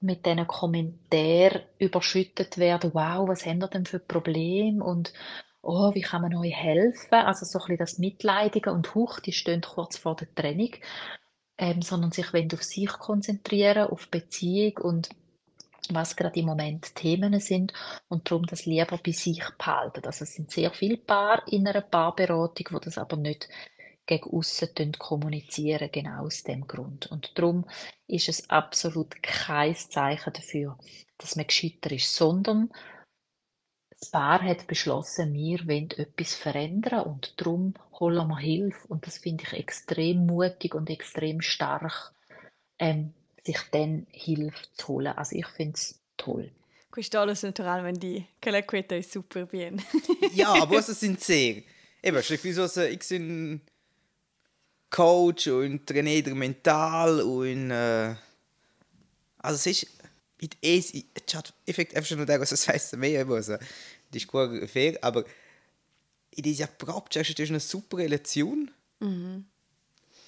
mit 0.00 0.24
diesen 0.24 0.46
Kommentaren 0.46 1.60
überschüttet 1.78 2.56
werden. 2.56 2.92
Wow, 2.94 3.28
was 3.28 3.44
haben 3.44 3.60
ihr 3.60 3.68
denn 3.68 3.84
für 3.84 3.98
Probleme? 3.98 4.82
Und 4.82 5.12
oh, 5.62 5.94
wie 5.94 6.00
kann 6.00 6.22
man 6.22 6.34
euch 6.36 6.54
helfen? 6.54 7.14
Also 7.14 7.44
so 7.46 7.58
ein 7.58 7.62
bisschen 7.62 7.78
das 7.78 7.98
Mitleidige 7.98 8.72
und 8.72 8.94
Huch, 8.94 9.20
die 9.20 9.32
stehen 9.32 9.60
kurz 9.62 9.98
vor 9.98 10.16
der 10.16 10.34
Trennung 10.34 10.74
ähm, 11.60 11.82
sondern 11.82 12.10
sich 12.10 12.34
auf 12.34 12.62
sich 12.62 12.88
konzentrieren, 12.88 13.88
auf 13.88 14.08
Beziehung 14.08 14.78
und 14.78 15.10
was 15.90 16.16
gerade 16.16 16.40
im 16.40 16.46
Moment 16.46 16.94
Themen 16.94 17.38
sind 17.38 17.74
und 18.08 18.30
darum 18.30 18.46
das 18.46 18.64
lieber 18.64 18.98
bei 18.98 19.12
sich 19.12 19.44
behalten. 19.58 20.06
Also 20.06 20.24
es 20.24 20.34
sind 20.34 20.50
sehr 20.50 20.70
viele 20.70 20.96
Paar 20.96 21.46
in 21.48 21.68
einer 21.68 21.82
Paarberatung, 21.82 22.68
wo 22.70 22.78
das 22.78 22.96
aber 22.96 23.16
nicht 23.16 23.48
gegen 24.06 24.30
aussen 24.30 24.92
kommunizieren, 24.98 25.90
genau 25.92 26.24
aus 26.24 26.44
dem 26.44 26.66
Grund. 26.66 27.08
Und 27.08 27.38
darum 27.38 27.66
ist 28.06 28.28
es 28.30 28.48
absolut 28.48 29.22
kein 29.22 29.76
Zeichen 29.76 30.32
dafür, 30.32 30.78
dass 31.18 31.36
man 31.36 31.46
gescheiter 31.46 31.92
ist, 31.92 32.16
sondern 32.16 32.70
das 34.00 34.10
Paar 34.10 34.42
hat 34.42 34.66
beschlossen, 34.66 35.34
wir 35.34 35.66
wollen 35.66 35.90
etwas 35.90 36.34
verändern 36.34 37.04
und 37.04 37.34
darum 37.36 37.74
holen 37.98 38.28
wir 38.28 38.38
Hilfe. 38.38 38.88
Und 38.88 39.06
das 39.06 39.18
finde 39.18 39.44
ich 39.44 39.52
extrem 39.52 40.26
mutig 40.26 40.74
und 40.74 40.88
extrem 40.88 41.42
stark, 41.42 42.12
ähm, 42.78 43.12
sich 43.44 43.58
dann 43.70 44.06
Hilfe 44.10 44.64
zu 44.74 44.88
holen. 44.88 45.08
Also 45.16 45.36
ich 45.36 45.46
finde 45.48 45.74
es 45.74 45.98
toll. 46.16 46.50
Questo 46.90 47.20
alles 47.20 47.44
naturalmente 47.44 48.26
che 48.40 48.50
la 48.50 48.62
queta 48.62 48.96
è 48.96 49.02
super 49.02 49.46
bien. 49.46 49.80
ja, 50.34 50.52
aber 50.54 50.78
was 50.78 50.86
sind 50.98 51.20
sehr. 51.20 51.62
Eben, 52.02 52.22
schlicht 52.22 52.42
so, 52.54 52.82
ich 52.82 53.08
bin 53.08 53.60
Coach 54.90 55.46
und 55.46 55.86
Trainer 55.86 56.34
mental 56.34 57.20
und 57.20 57.70
äh, 57.70 58.16
also 59.38 59.54
es 59.54 59.66
ist 59.66 59.99
mit 60.40 60.56
es 60.62 60.92
chat 61.26 61.52
einfach 61.66 62.16
nur 62.16 62.26
das 62.26 62.52
was 62.52 62.68
heißt 62.68 62.96
mehr 62.96 63.28
was 63.28 63.46
das 63.46 63.60
ist 64.12 64.26
gut 64.26 64.68
fair 64.68 64.98
aber 65.02 65.24
in 66.32 66.42
dieser 66.44 66.68
Propcia 66.68 67.22
ist 67.22 67.40
eine 67.40 67.60
super 67.60 67.98
Relation. 67.98 68.70
Mhm. 69.00 69.46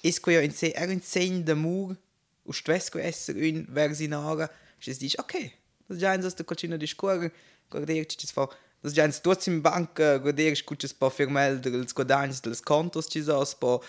es 0.03 0.21
kann 0.21 0.33
ja 0.33 0.41
in 0.41 0.51
se 0.51 0.75
er 0.75 0.89
in 0.89 1.01
sein 1.01 1.45
d'amor 1.45 1.95
o 2.43 2.51
stress 2.51 2.91
que 2.91 2.99
essere 2.99 3.39
un 3.39 3.67
versinara. 3.73 4.49
Es 4.85 4.99
dice 4.99 5.17
ok 5.19 5.51
das 5.87 5.97
già 5.99 6.13
in 6.13 6.29
sta 6.29 6.43
cucina 6.43 6.77
di 6.77 6.87
scuola 6.87 7.31
guardare 7.69 8.05
ci 8.05 8.27
fa 8.27 8.49
das 8.81 8.97
in 8.97 9.13
tutti 9.21 9.49
in 9.49 9.61
banca 9.61 10.17
guardare 10.17 10.55
scuccia 10.55 10.87
un 10.87 10.97
po' 10.97 11.09
fermel 11.09 11.59
dels 11.59 11.93
guadagni 11.93 12.35
dels 12.41 12.61
contos 12.61 13.07
ci 13.09 13.21
so 13.21 13.39
un 13.39 13.45
po' 13.59 13.83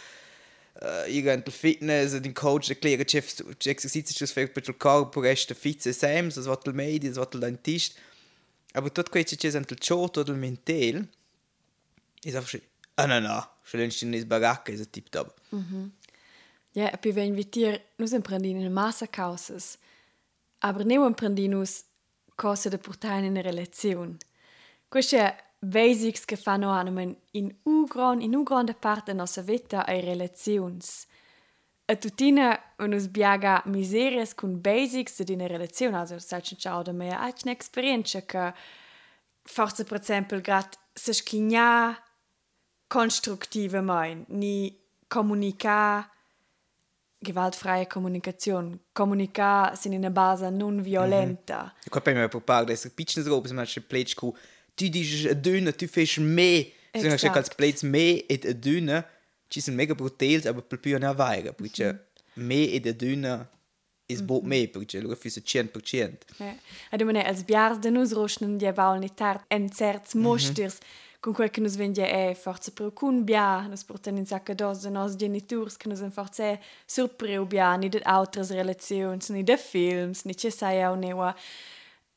uh, 0.82 1.06
irgendein 1.06 1.52
Fitness, 1.52 2.12
den 2.20 2.34
Coach 2.34 2.70
erklären, 2.70 3.04
die 3.06 3.68
Exercizi, 3.68 4.14
das 4.18 4.32
fällt 4.32 4.54
per 4.54 4.62
il 4.66 4.74
corpo, 4.74 5.20
resta 5.20 5.54
fizze 5.54 5.92
sem, 5.92 6.30
das 6.30 6.44
wird 6.44 6.66
il 6.66 6.72
medi, 6.72 7.08
das 7.08 7.16
wird 7.16 7.34
il 7.34 7.40
dentist. 7.40 7.96
Aber 8.72 8.90
dort 8.90 9.12
geht 9.12 9.32
es 9.32 9.42
jetzt 9.42 9.54
el 9.54 9.78
ciotto 9.80 10.22
oder 10.22 10.34
mental, 10.34 11.06
ist 12.24 12.36
einfach 12.36 12.58
ah 12.96 13.06
no 13.06 13.20
no, 13.20 13.42
schon 13.64 13.80
in 13.80 14.12
der 14.12 14.24
Baracke, 14.24 14.72
ist 14.72 14.80
ein 14.80 14.92
Tipptopp. 14.92 15.34
Mhm. 15.50 15.92
Ja, 16.74 16.92
wenn 17.02 17.36
wir 17.36 17.44
dir, 17.44 17.80
nus 17.98 18.12
imprendin 18.12 18.60
in 18.60 18.72
massa 18.72 19.06
causas, 19.06 19.78
aber 20.60 20.84
neu 20.84 21.06
imprendin 21.06 21.52
nus 21.52 21.84
cosa 22.36 22.68
da 22.68 22.78
portare 22.78 23.20
in 23.20 23.30
una 23.30 23.42
relazione. 23.42 24.16
Questo 24.88 25.16
è 25.16 25.43
basics 25.64 26.24
che 26.24 26.36
fanno 26.36 26.72
in 27.32 27.54
u 27.62 27.84
gran 27.86 28.20
in 28.20 28.34
u 28.34 28.42
grande 28.42 28.74
parte 28.74 29.06
della 29.06 29.20
nostra 29.20 29.42
vita 29.42 29.86
ai 29.86 30.00
relazioni. 30.00 30.78
E 31.86 31.98
tutina 31.98 32.58
uns 32.78 33.08
biaga 33.08 33.62
miserias 33.66 34.34
con 34.34 34.60
basics 34.60 35.22
di 35.22 35.34
una 35.34 35.46
relazione, 35.46 35.96
also 35.96 36.18
sai 36.18 36.40
ciao 36.42 36.82
da 36.82 36.92
me 36.92 37.10
ha 37.10 37.32
un'esperienza 37.44 38.22
che 38.22 38.54
forse 39.42 39.84
per 39.84 40.00
esempio 40.00 40.40
grat 40.40 40.78
se 40.94 41.12
schigna 41.12 41.94
konstruktive 42.86 43.82
mein, 43.82 44.24
ni 44.28 44.74
comunica 45.06 46.08
gewaltfreie 47.24 47.86
Kommunikation. 47.86 48.78
Comunica 48.92 49.74
sin 49.74 49.92
in 49.92 49.98
una 49.98 50.10
base 50.10 50.50
non 50.50 50.80
violenta. 50.80 51.62
Mm 51.62 51.66
-hmm. 51.66 51.90
Qua 51.90 52.00
per 52.00 52.14
me 52.14 52.28
per 52.28 52.40
parlare 52.40 52.74
di 52.74 52.90
piccine 52.90 53.26
robe, 53.26 53.48
se 53.48 53.54
manche 53.54 53.80
plechku 53.80 54.36
tu 54.74 54.88
dici 54.88 55.28
a 55.28 55.34
dünne, 55.34 55.72
tu 55.72 55.86
fäst 55.86 56.18
mehr. 56.18 56.66
Exact. 56.92 57.12
Also, 57.12 57.28
als 57.30 57.50
Platz 57.50 57.82
mehr 57.82 58.22
in 58.28 58.40
der 58.40 58.54
dünne, 58.54 59.04
ci 59.48 59.60
sono 59.60 59.76
mega 59.76 59.94
brutali, 59.94 60.46
aber 60.46 60.62
per 60.62 60.78
più 60.78 60.98
ne 60.98 61.12
vaira, 61.16 61.52
perché 61.52 62.06
mehr 62.34 62.72
in 62.72 62.82
der 62.82 62.94
dünne 62.94 63.48
is 64.06 64.20
mm 64.20 64.22
-hmm. 64.22 64.26
bot 64.26 64.42
mehr, 64.42 64.68
perché 64.68 65.00
lo 65.00 65.14
fisse 65.14 65.40
100%. 65.40 66.24
Ja. 66.38 66.54
Ed 66.90 67.04
mene 67.04 67.24
als 67.24 67.44
biars 67.44 67.78
de 67.80 67.90
nus 67.90 68.12
roschnen 68.12 68.58
die 68.58 68.72
baul 68.72 68.98
nicht 68.98 69.16
tard 69.16 69.44
en 69.48 69.70
certs 69.72 70.14
mosters. 70.14 70.74
Mm 70.74 70.82
-hmm. 70.82 71.02
Con 71.20 71.32
quel 71.32 71.50
che 71.50 71.60
nus 71.60 71.76
vendia 71.76 72.04
è 72.04 72.34
forza 72.34 72.70
per 72.70 72.92
cun 72.92 73.24
bia, 73.24 73.66
nus 73.66 73.82
porten 73.82 74.16
in 74.16 74.26
sacca 74.26 74.54
dos 74.54 74.80
de 74.80 74.90
nos 74.90 75.16
genitors 75.16 75.76
che 75.76 75.88
nus 75.88 76.00
en 76.00 76.12
forza 76.12 76.58
surpreu 76.84 77.46
bia 77.46 77.76
ni 77.76 77.88
de 77.88 78.02
altres 78.02 78.50
relazions, 78.50 79.28
ni 79.28 79.42
de 79.42 79.56
films, 79.56 80.24
ni 80.24 80.34
che 80.34 80.50
sai 80.50 80.82
au 80.82 80.96
newa. 80.96 81.34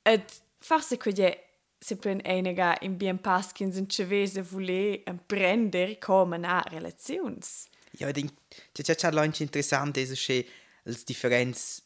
Ed 0.01 0.23
forse 0.59 0.97
quelle 0.97 1.47
sempre 1.79 2.19
einiga 2.24 2.75
in 2.81 2.98
bien 2.98 3.19
paskins 3.19 3.77
in 3.77 3.89
cevese 3.89 4.43
vule 4.43 5.03
prender 5.27 5.98
come 6.00 6.38
na 6.38 6.62
relazions. 6.72 7.67
Ja, 7.93 8.07
ich 8.07 8.13
denke, 8.13 8.34
das 8.74 8.89
ist 8.89 9.01
schon 9.01 9.34
interessant, 9.39 9.98
ist 9.98 10.19
schon 10.19 10.43
als 10.86 11.05
Differenz, 11.05 11.84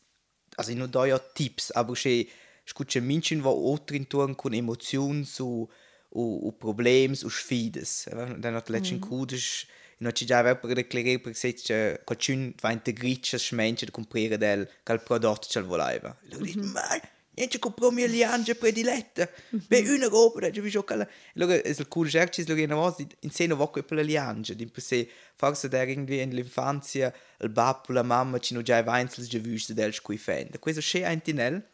also 0.57 0.73
nur 0.73 0.87
da 0.87 1.05
ja 1.05 1.19
Tipps, 1.19 1.71
aber 1.71 1.95
schon 1.95 2.25
scucce 2.67 3.01
Menschen, 3.01 3.39
die 3.39 3.45
auch 3.45 3.79
tun 3.79 4.37
con 4.37 4.53
Emotionen 4.53 5.23
su 5.25 5.69
o, 6.11 6.47
o 6.47 6.51
problems, 6.51 7.23
o 7.23 7.29
sfides. 7.29 8.05
Dann 8.09 8.55
hat 8.55 8.69
letzten 8.69 8.97
mm. 8.97 9.01
Kudisch 9.01 9.67
non 9.99 10.13
ci 10.15 10.25
già 10.25 10.41
per 10.55 10.73
declarare 10.73 11.19
per 11.19 11.35
se 11.35 11.53
che 11.53 12.01
qualcuno 12.03 12.53
va 12.59 12.71
integrare 12.71 13.19
il 13.31 13.47
mensch 13.51 13.85
da 13.85 13.91
comprare 13.91 14.37
del 14.37 14.69
che 14.83 14.93
il 14.93 15.01
prodotto 15.01 15.59
lo 15.59 15.65
voleva. 15.67 16.17
E 16.23 16.35
lui 16.35 16.53
dice, 16.53 16.59
ma 16.59 16.99
niente 17.41 17.59
comprò 17.59 17.89
mia 17.89 18.07
liange 18.07 18.55
prediletta. 18.55 19.29
Per 19.67 19.89
una 19.89 20.07
roba, 20.07 20.49
da 20.49 20.61
vi 20.61 20.69
giocare. 20.69 21.09
Allora, 21.35 21.55
è 21.55 21.67
il 21.67 21.87
cuore 21.87 22.09
cerci, 22.09 22.45
lo 22.47 22.55
che 22.55 22.63
una 22.63 22.95
in 23.21 23.31
seno 23.31 23.55
va 23.55 23.67
per 23.67 23.91
la 23.91 24.01
liange, 24.01 24.55
di 24.55 24.65
per 24.67 24.81
se 24.81 25.09
forse 25.35 25.67
da 25.67 25.83
irgendwie 25.83 26.25
nell'infanzia 26.25 27.13
il 27.39 27.49
babbo, 27.49 27.93
la 27.93 28.03
mamma 28.03 28.37
ci 28.39 28.53
non 28.53 28.63
già 28.63 28.81
veinzels 28.81 29.27
già 29.27 29.39
visto 29.39 29.73
del 29.73 29.93
scui 29.93 30.17
fende. 30.17 30.59
Questo 30.59 30.81
c'è 30.81 31.03
anche 31.03 31.33
nel 31.33 31.69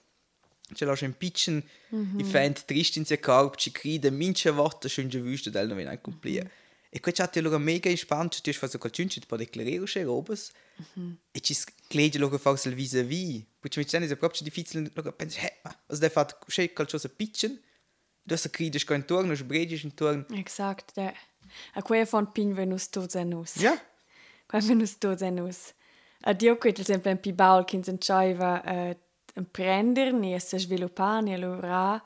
Ce 0.74 0.84
l'ho 0.84 0.98
un 1.00 1.16
piccolo 1.16 1.64
mm 1.96 2.18
-hmm. 2.18 2.20
event 2.20 2.66
triste 2.66 3.00
in 3.00 3.06
se 3.06 3.20
corpo, 3.20 3.56
ci 3.56 3.72
crede, 3.72 4.12
mince 4.12 4.52
volte 4.52 4.90
schon 4.90 5.08
già 5.08 5.20
visto 5.20 5.50
del 5.50 5.68
non 5.68 5.78
viene 5.78 6.02
complire. 6.02 6.44
Mm 6.44 6.48
-hmm. 6.48 6.67
E 6.90 7.00
questo 7.00 7.22
è 7.22 7.30
allora 7.40 7.58
mega 7.58 7.94
spannend, 7.96 8.42
tu 8.42 8.52
fai 8.54 8.70
qualcuno 8.70 9.08
che 9.08 9.22
può 9.28 9.38
declarare 9.38 9.78
queste 9.78 10.04
robe 10.04 10.34
mm 10.34 11.04
-hmm. 11.04 11.14
e 11.32 11.40
ci 11.42 11.56
crede 11.88 12.18
lo 12.18 12.30
che 12.30 12.38
fa 12.38 12.52
il 12.64 12.74
vis-à-vis. 12.74 13.44
Perché 13.60 14.00
mi 14.00 14.08
è 14.08 14.16
proprio 14.16 14.42
difficile, 14.44 14.90
lo 14.94 15.02
che 15.02 15.12
pensi, 15.12 15.40
eh, 15.40 15.60
ma 15.64 15.78
cosa 15.86 16.06
hai 16.06 16.12
fatto? 16.12 16.38
C'è 16.48 16.72
qualcosa 16.74 17.10
piccolo? 17.10 17.58
Du 18.24 18.34
hast 18.34 18.50
che 18.50 18.94
intorno, 18.94 19.34
sbredi 19.36 19.80
intorno. 19.84 20.26
Exakt, 20.32 20.92
ja. 20.98 21.14
A 21.76 21.82
quei 21.82 22.06
von 22.06 22.32
pin 22.32 22.54
venus 22.54 22.90
tots 22.90 23.16
en 23.16 23.34
us. 23.34 23.56
Ja. 23.56 23.82
Quei 24.48 24.62
venus 24.62 24.98
tots 24.98 25.22
en 25.22 25.40
us. 25.40 25.74
A 26.24 26.34
dio 26.34 26.58
quel 26.58 26.84
sempre 26.84 27.12
un 27.12 27.20
pibaul 27.20 27.64
che 27.64 27.78
in 27.78 27.98
chaiva 27.98 28.62
eh, 28.64 28.98
emprender, 29.36 30.12
ni 30.12 30.34
a 30.34 30.40
se 30.40 30.58
sviluppar, 30.58 31.24
ni 31.24 31.34
a 31.34 31.38
lavorare, 31.38 32.02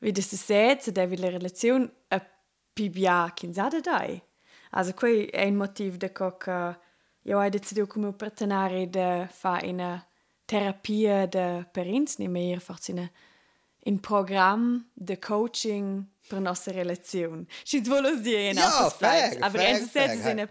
vede 0.00 0.20
se 0.20 0.36
set, 0.36 0.82
se 0.82 0.92
devi 0.92 1.16
la 1.16 1.30
relazione 1.30 1.90
a 2.08 2.20
pibia 2.78 3.32
kinzada 3.34 3.80
dai. 3.80 4.22
Also 4.70 4.94
quei 4.94 5.26
è 5.26 5.44
un 5.46 5.56
motiv 5.56 5.96
de 5.96 6.12
co 6.12 6.36
che 6.36 6.78
io 7.22 7.38
ho 7.38 7.48
deciso 7.48 7.86
come 7.86 8.12
partenare 8.12 8.88
de 8.88 9.26
fa 9.30 9.58
una 9.64 10.06
terapia 10.44 11.26
de 11.26 11.66
perins, 11.72 12.18
ni 12.18 12.28
mehr 12.28 12.60
forse 12.60 12.92
in 12.92 13.10
in 13.84 14.00
program 14.00 14.90
de 14.92 15.18
coaching 15.18 16.04
per 16.28 16.40
nostra 16.40 16.72
relazione. 16.72 17.46
Ci 17.64 17.80
vuole 17.80 18.20
dire 18.20 18.48
in 18.50 18.56
ja, 18.56 18.90
fair, 18.90 19.36
aber 19.40 19.60
in 19.60 19.86
fair, 19.86 20.10
fair. 20.10 20.26
eine 20.26 20.48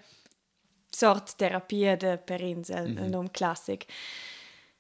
sort 0.89 1.36
terapia 1.38 1.96
de 1.96 2.17
perins, 2.17 2.69
mm 2.69 2.98
-hmm. 2.98 3.15
un 3.15 3.31
classic. 3.31 3.86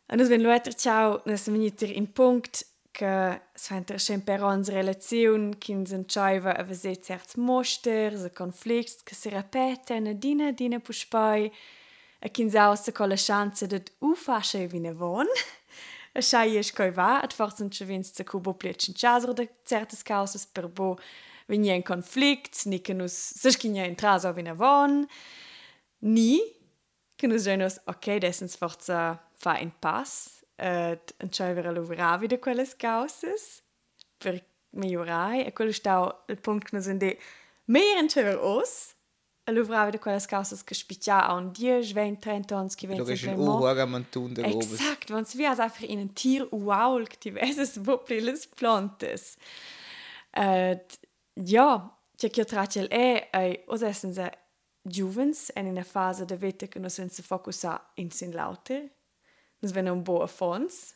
Und 0.07 0.27
wenn 0.29 0.41
Leute 0.41 0.73
ciao, 0.73 1.21
nas 1.25 1.47
veniter 1.47 1.89
in 1.89 2.11
punct 2.11 2.65
que 2.97 3.39
per 4.25 4.43
ans 4.43 4.69
relaziun 4.73 5.51
kindsentscheiver 5.61 6.57
awe 6.57 6.75
se 6.75 6.95
zerz 6.95 7.35
moster, 7.37 8.17
se 8.17 8.29
konflikt, 8.29 9.03
ke 9.05 9.15
se 9.15 9.29
repeten, 9.29 10.07
e 10.07 10.13
dine 10.13 10.53
dine 10.53 10.79
puchpai, 10.79 11.51
e 12.19 12.29
kind 12.29 12.51
se 12.51 12.59
aus 12.59 12.85
se 12.85 12.91
kolle 12.91 13.17
Chance 13.17 13.67
dat 13.67 13.91
ufasche 14.01 14.71
wie 14.71 14.81
ne 14.81 14.95
wohn. 14.97 15.29
E 16.17 16.21
scheiech 16.21 16.73
koi 16.73 16.89
war, 16.95 17.23
et 17.23 17.33
forzentsche 17.37 17.85
winst 17.85 18.17
ze 18.17 18.23
kubo 18.23 18.53
pletschen 18.53 18.95
Chaser 18.97 19.35
de 19.35 19.47
zertes 19.63 20.03
Kaoses 20.03 20.47
per 20.47 20.67
bo, 20.67 20.97
wenn 21.45 21.63
je 21.63 21.71
en 21.71 21.83
konflikt, 21.83 22.65
nikenus 22.65 23.13
sech 23.37 23.59
kin 23.59 23.75
ja 23.75 23.85
en 23.85 23.95
Traser 23.95 24.33
wie 24.35 24.43
ne 24.43 24.57
wohn. 24.57 25.05
Nie, 25.99 26.41
Kenus 27.17 27.47
okay, 27.85 28.19
dessens 28.19 28.55
forza 28.55 29.19
war 29.41 29.59
en 29.59 29.71
Pass, 29.81 30.36
uh, 30.59 30.97
entscheiver 31.17 31.65
a 31.65 31.71
lavorare 31.71 32.21
wieder 32.21 32.39
quelles 32.39 32.75
causas 32.75 33.61
per 34.17 34.43
migliorare 34.71 35.45
e 35.45 35.53
quello 35.53 35.71
sta 35.71 36.23
il 36.27 36.39
punto 36.39 36.65
che 36.65 36.77
noi 36.77 36.97
de 36.97 37.17
mehr 37.65 37.97
entscheiver 37.97 38.37
os 38.39 38.95
a 39.47 39.51
lavorare 39.51 39.85
wieder 39.85 39.99
quelles 39.99 40.25
causas 40.25 40.63
che 40.63 40.73
spiccia 40.73 41.25
a 41.25 41.33
un 41.33 41.51
10, 41.51 41.93
20, 41.93 42.19
30 42.19 42.55
anni 42.55 42.69
che 42.75 42.87
vengono 42.87 43.15
sempre 43.15 43.35
mo. 43.35 43.73
Lo 43.73 43.87
man 43.87 44.09
tun 44.09 44.33
der 44.33 44.45
Exakt, 44.45 45.09
wenn 45.09 45.25
wir 45.33 45.49
also 45.49 45.61
einfach 45.61 45.83
in 45.83 45.99
ein 45.99 46.13
Tier 46.13 46.47
wow, 46.51 47.01
diverses 47.23 47.85
Wuppliles 47.85 48.47
Plantes. 48.55 49.37
Uh, 50.35 50.77
ja, 51.33 51.97
c'è 52.17 52.29
che 52.29 52.43
traccia 52.43 52.87
è, 52.87 53.29
e 53.31 53.63
os 53.67 53.81
essen 53.81 54.13
se 54.13 54.31
giovens 54.81 55.51
en 55.55 55.65
in 55.65 55.71
una 55.71 55.83
fase 55.83 56.25
da 56.25 56.35
vita 56.35 56.67
che 56.67 56.79
non 56.79 56.89
si 56.89 57.21
focusa 57.21 57.91
in 57.95 58.11
sin 58.11 58.31
lauter. 58.31 58.89
Nos 59.61 59.71
ven 59.71 59.89
un 59.89 60.03
bo 60.03 60.21
a 60.21 60.27
fons. 60.27 60.95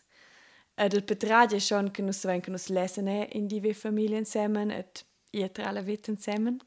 Ed 0.75 0.94
il 0.94 1.03
petragia 1.03 1.60
schon 1.60 1.91
che 1.91 2.01
nos 2.01 2.24
ven 2.25 2.41
che 2.41 2.51
nos 2.51 2.70
lesene 2.70 3.27
in 3.34 3.48
die 3.48 3.74
familie 3.74 4.18
insieme 4.18 4.77
et 4.77 5.06
ietra 5.32 5.72
la 5.72 5.82
vita 5.82 6.12
insieme. 6.12 6.58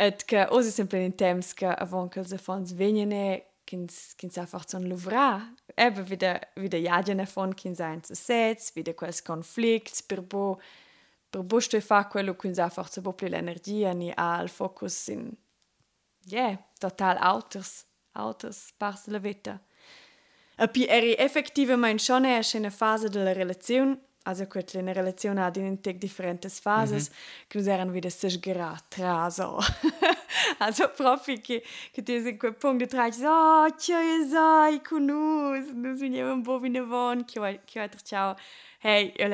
et 0.00 0.24
che 0.24 0.46
osi 0.48 0.70
sempre 0.70 1.04
in 1.04 1.14
temps 1.14 1.52
che 1.52 1.66
avon 1.66 2.08
che 2.08 2.20
els 2.20 2.34
fons 2.40 2.72
venene 2.72 3.44
kins 3.66 4.14
kins 4.16 4.38
einfach 4.38 4.64
so 4.66 4.78
luvra 4.78 5.42
eben 5.76 6.08
wieder 6.08 6.40
wieder 6.56 6.78
jagen 6.78 7.26
von 7.26 7.54
kin 7.54 7.74
sein 7.74 8.02
zu 8.02 8.14
sets 8.14 8.74
wieder 8.74 8.94
quels 8.94 9.22
konflikt 9.22 10.08
per 10.08 10.22
bo 10.22 10.58
per 11.30 11.42
bo 11.42 11.60
sto 11.60 11.80
fa 11.80 12.04
quello 12.04 12.34
kins 12.34 12.58
einfach 12.58 12.88
so 12.88 13.02
bo 13.02 13.14
l'energia 13.20 13.92
ni 13.94 14.12
al 14.16 14.48
focus 14.48 15.08
in 15.08 15.36
yeah 16.26 16.58
total 16.80 17.18
autos 17.18 17.84
autos 18.14 18.72
pars 18.78 19.06
la 19.06 19.18
vita 19.18 19.60
e 20.60 20.68
pi 20.68 20.84
eri 20.86 21.14
effettivamente 21.16 22.02
schon 22.02 22.24
è 22.26 22.40
in 22.52 22.70
fase 22.70 23.08
della 23.08 23.32
relazione. 23.32 24.08
Also 24.24 24.46
quet 24.46 24.74
in 24.74 24.92
relazione 24.92 25.42
ad 25.42 25.56
in 25.56 25.80
tec 25.80 25.96
differentes 25.96 26.60
fases 26.60 27.08
mm 27.08 27.12
-hmm. 27.12 27.46
che 27.48 27.58
nos 27.58 27.66
eran 27.66 27.90
wieder 27.90 28.10
sech 28.10 28.38
gerat 28.38 28.84
traso 28.88 29.58
also 30.58 30.90
profi 30.96 31.40
che 31.40 31.64
che 31.90 32.02
ti 32.02 32.16
in 32.16 32.36
quel 32.36 32.54
punto 32.54 32.86
tra 32.86 33.10
so 33.10 33.26
oh, 33.26 33.74
c'è 33.74 34.28
sai 34.28 34.82
con 34.82 35.06
nus 35.06 35.72
nus 35.72 35.98
veniamo 35.98 36.32
un 36.34 36.42
po' 36.42 36.58
vine 36.58 36.82
von 36.82 37.24
che 37.24 37.60
che 37.64 37.80
altro 37.80 38.00
ciao. 38.04 38.36
Hey 38.82 39.14
io 39.16 39.26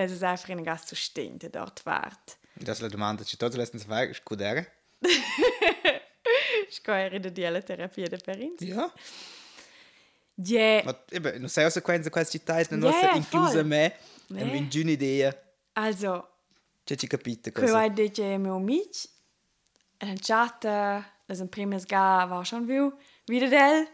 in 0.53 0.63
gas 0.63 0.87
zu 0.87 0.95
stehen 0.95 1.37
der 1.37 1.51
dort 1.51 1.83
wart 1.85 2.39
das 2.55 2.79
la 2.79 2.89
domanda 2.89 3.25
ci 3.25 3.37
tot 3.37 3.55
lesens 3.55 3.87
vai 3.87 4.15
scudere? 4.15 4.73
Scoere 6.71 7.19
de 7.19 7.33
diela 7.33 7.61
terapia 7.61 8.07
de 8.07 8.19
perins 8.19 8.61
ja 8.61 8.67
Yeah. 8.67 8.93
Ma 10.85 10.95
eben, 11.11 11.41
non 11.41 11.49
sai 11.49 11.65
cosa 11.65 11.81
questa 11.81 12.11
questa 12.11 12.31
città 12.31 12.59
è 12.59 12.67
non 12.71 12.91
yeah, 12.91 13.15
inclusa 13.15 13.63
me, 13.63 13.97
è 14.35 14.43
una 14.43 14.69
giuna 14.69 14.91
idea. 14.91 15.35
Also, 15.73 16.29
C'è 16.85 16.95
ci 16.95 17.07
capite 17.07 17.53
Cosa? 17.53 17.67
cosa? 17.67 17.79
Kui 17.81 17.93
dice 17.95 18.39
meu 18.39 18.57
amic, 18.57 19.09
en 19.99 20.19
chat, 20.21 20.65
les 21.27 21.41
en 21.41 21.49
primes 21.49 21.85
ga 21.85 22.27
war 22.29 22.45
schon 22.45 22.67
viu, 22.67 22.93
wieder 23.27 23.49
del, 23.49 23.89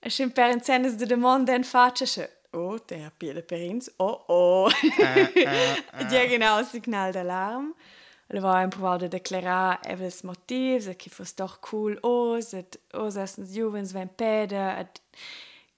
e 0.00 0.10
schon 0.10 0.30
per 0.30 0.50
en 0.50 0.62
cenes 0.62 0.96
de 0.96 1.06
demande 1.06 1.52
en 1.52 1.64
face, 1.64 2.06
se, 2.06 2.30
oh, 2.52 2.78
terapia 2.78 3.34
de 3.34 3.42
perins, 3.42 3.90
oh, 3.98 4.24
oh. 4.28 4.70
Ja, 6.10 6.26
genau, 6.26 6.62
Signal 6.64 7.12
d'alarm. 7.12 7.74
Le 8.28 8.40
war 8.40 8.56
ein 8.56 8.70
provar 8.70 8.98
de 8.98 9.08
declarar 9.08 9.80
evels 9.84 10.22
motivs, 10.22 10.88
che 10.96 11.10
fos 11.10 11.34
doch 11.34 11.60
cool 11.60 11.98
os, 12.02 12.54
et 12.54 12.78
os 12.92 13.16
essens 13.16 13.52
juvens 13.54 13.92
ven 13.92 14.08
peda, 14.08 14.78
et 14.80 15.00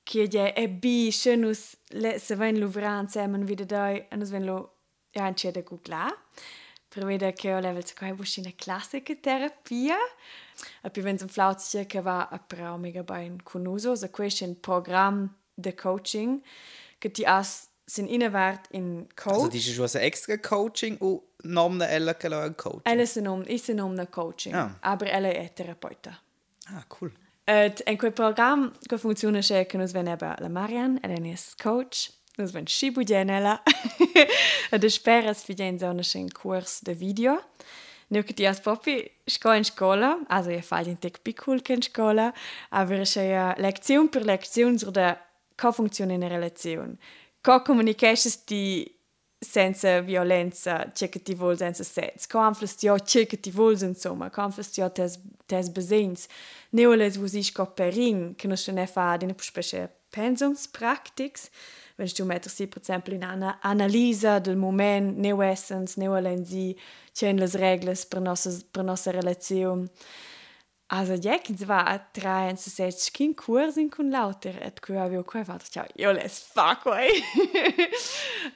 che 0.07 0.29
je 0.29 0.53
e 0.55 0.69
bi 0.69 1.11
schönus 1.11 1.77
le 1.91 2.19
se 2.19 2.37
ven 2.37 2.59
luvran 2.59 3.05
insieme 3.05 3.45
wieder 3.45 3.67
da, 3.67 3.91
e 3.91 4.17
nos 4.17 4.31
ven 4.31 4.45
lo 4.45 4.75
ja, 5.13 5.33
c'è 5.33 5.51
da 5.51 5.63
googla. 5.63 6.07
Per 6.89 7.05
vedere 7.05 7.33
che 7.33 7.53
ho 7.53 7.59
level 7.59 7.85
secondo 7.85 8.15
me 8.15 8.29
una 8.39 8.53
classica 8.55 9.15
terapia. 9.17 9.97
E 10.83 10.91
poi 10.91 11.03
wenn 11.03 11.17
es 11.17 11.23
un 11.23 11.29
flautziche 11.29 11.87
che 11.87 12.01
va 12.01 12.29
a 12.31 12.39
però 12.39 12.77
mega 12.79 13.03
ben 13.03 13.43
conosco, 13.43 13.97
so 13.97 14.09
questo 14.11 14.45
è 14.45 14.47
un 14.47 14.61
programma 14.61 15.29
di 15.53 15.75
coaching 15.75 16.41
che 16.99 17.11
ti 17.11 17.25
has 17.25 17.69
sin 17.85 18.07
innewert 18.07 18.69
in 18.71 19.07
coach. 19.15 19.35
Also, 19.35 19.49
die 19.49 19.59
ist 19.59 19.75
schon 19.75 19.87
ein 19.87 20.03
extra 20.07 20.39
Coaching 20.39 20.97
und 20.99 21.23
Namen 21.43 21.81
Ella 21.81 22.13
ein 22.13 22.57
Coaching. 22.57 22.83
Ella 22.85 23.07
se 23.07 23.59
se 23.59 23.73
nom 23.75 23.95
na 23.95 24.07
coaching, 24.07 24.55
Ah. 24.55 24.77
aber 24.81 25.09
ella 25.09 25.29
è 25.29 25.53
terapeuta. 25.53 26.17
Ah, 26.69 26.85
cool. 26.89 27.13
Et 27.49 27.81
in 27.87 27.97
quel 27.97 28.13
program 28.13 28.73
che 28.85 28.99
funziona 28.99 29.39
c'è 29.39 29.67
che 29.67 29.77
nos 29.77 29.93
ven 29.93 30.09
eba 30.09 30.35
la 30.41 30.49
Marian, 30.49 30.99
ella 31.01 31.15
è 31.15 31.39
coach, 31.63 32.11
nos 32.39 32.51
ven 32.51 32.67
shibu 32.67 33.05
genella. 33.05 33.63
Ed 34.71 34.83
esperas 34.83 35.45
fi 35.45 35.55
gen 35.55 35.79
so 35.79 36.19
un 36.19 36.29
kurs 36.29 36.83
de 36.83 36.93
video. 36.93 37.41
Nu 38.09 38.23
che 38.25 38.47
has 38.47 38.61
proprio 38.61 39.01
sco 39.25 39.53
in 39.53 39.65
scuola, 39.65 40.19
also 40.27 40.51
ihr 40.51 40.63
falt 40.63 40.89
in 40.89 40.99
tec 40.99 41.21
piccol 41.23 41.63
che 41.63 41.75
in 41.75 41.83
scuola, 41.83 42.33
aber 42.71 43.03
c'è 43.03 43.29
ja 43.29 43.55
lezione 43.59 44.09
per 44.09 44.25
lezione 44.25 44.79
sur 44.79 44.91
de 44.91 45.17
co 45.55 45.71
funziona 45.71 46.15
in 46.15 46.27
relazione. 46.27 46.97
Co 47.41 47.63
comunications 47.63 48.43
di 48.45 48.96
senza 49.39 50.01
violenza, 50.01 50.91
c'è 50.93 51.09
che 51.09 51.23
ti 51.23 51.35
vuol 51.35 51.57
senza 51.57 51.85
sets. 51.85 52.27
Co 52.27 52.39
anflas 52.39 52.75
ti 52.75 52.89
ho 52.89 52.97
c'è 52.97 53.27
che 53.27 53.39
ti 53.39 53.51
vuol 53.51 53.81
insomma, 53.81 54.31
co 54.31 54.41
anflas 54.41 54.71
ti 54.71 54.81
ho 54.81 54.91
tes, 54.91 55.21
tes 55.47 55.69
besens. 55.69 56.27
Neules 56.71 57.17
wo 57.17 57.27
sich 57.27 57.53
co 57.53 57.67
perin, 57.67 58.35
che 58.35 58.47
non 58.47 58.57
se 58.57 58.73
ne 58.73 58.87
fa 58.87 59.17
di 59.17 59.27
ne 59.27 59.35
specie 59.39 59.91
pensums 60.11 60.67
practics, 60.67 61.51
wenn 61.97 62.09
du 62.17 62.25
metter 62.25 62.51
si 62.51 62.67
per 62.67 62.81
esempio 62.81 63.15
in 63.15 63.23
ana 63.23 63.59
analisa 63.61 64.39
del 64.39 64.57
moment, 64.57 65.17
neu 65.19 65.43
essens, 65.43 65.97
neu 65.97 66.13
alenzi, 66.13 66.77
c'è 67.13 67.33
les 67.33 67.55
regles 67.55 68.07
per 68.07 68.21
nostra, 68.21 68.53
per 68.71 68.85
nostra 68.85 69.13
relazione. 69.13 69.89
Also, 70.89 71.15
ja, 71.15 71.39
che 71.39 71.53
va 71.65 71.83
a 71.85 71.99
tre 71.99 72.49
en 72.49 72.57
se 72.57 72.71
sets 72.71 73.11
kin 73.11 73.35
kurs 73.35 73.77
in 73.77 73.91
kun 73.91 74.09
lauter 74.11 74.57
et 74.63 74.81
ku 74.81 74.93
avio 74.93 75.25
ku 75.25 75.43
fatto 75.43 75.67
ciao 75.69 75.87
io 75.97 76.13
les 76.13 76.39
fa 76.39 76.77
quei 76.77 77.11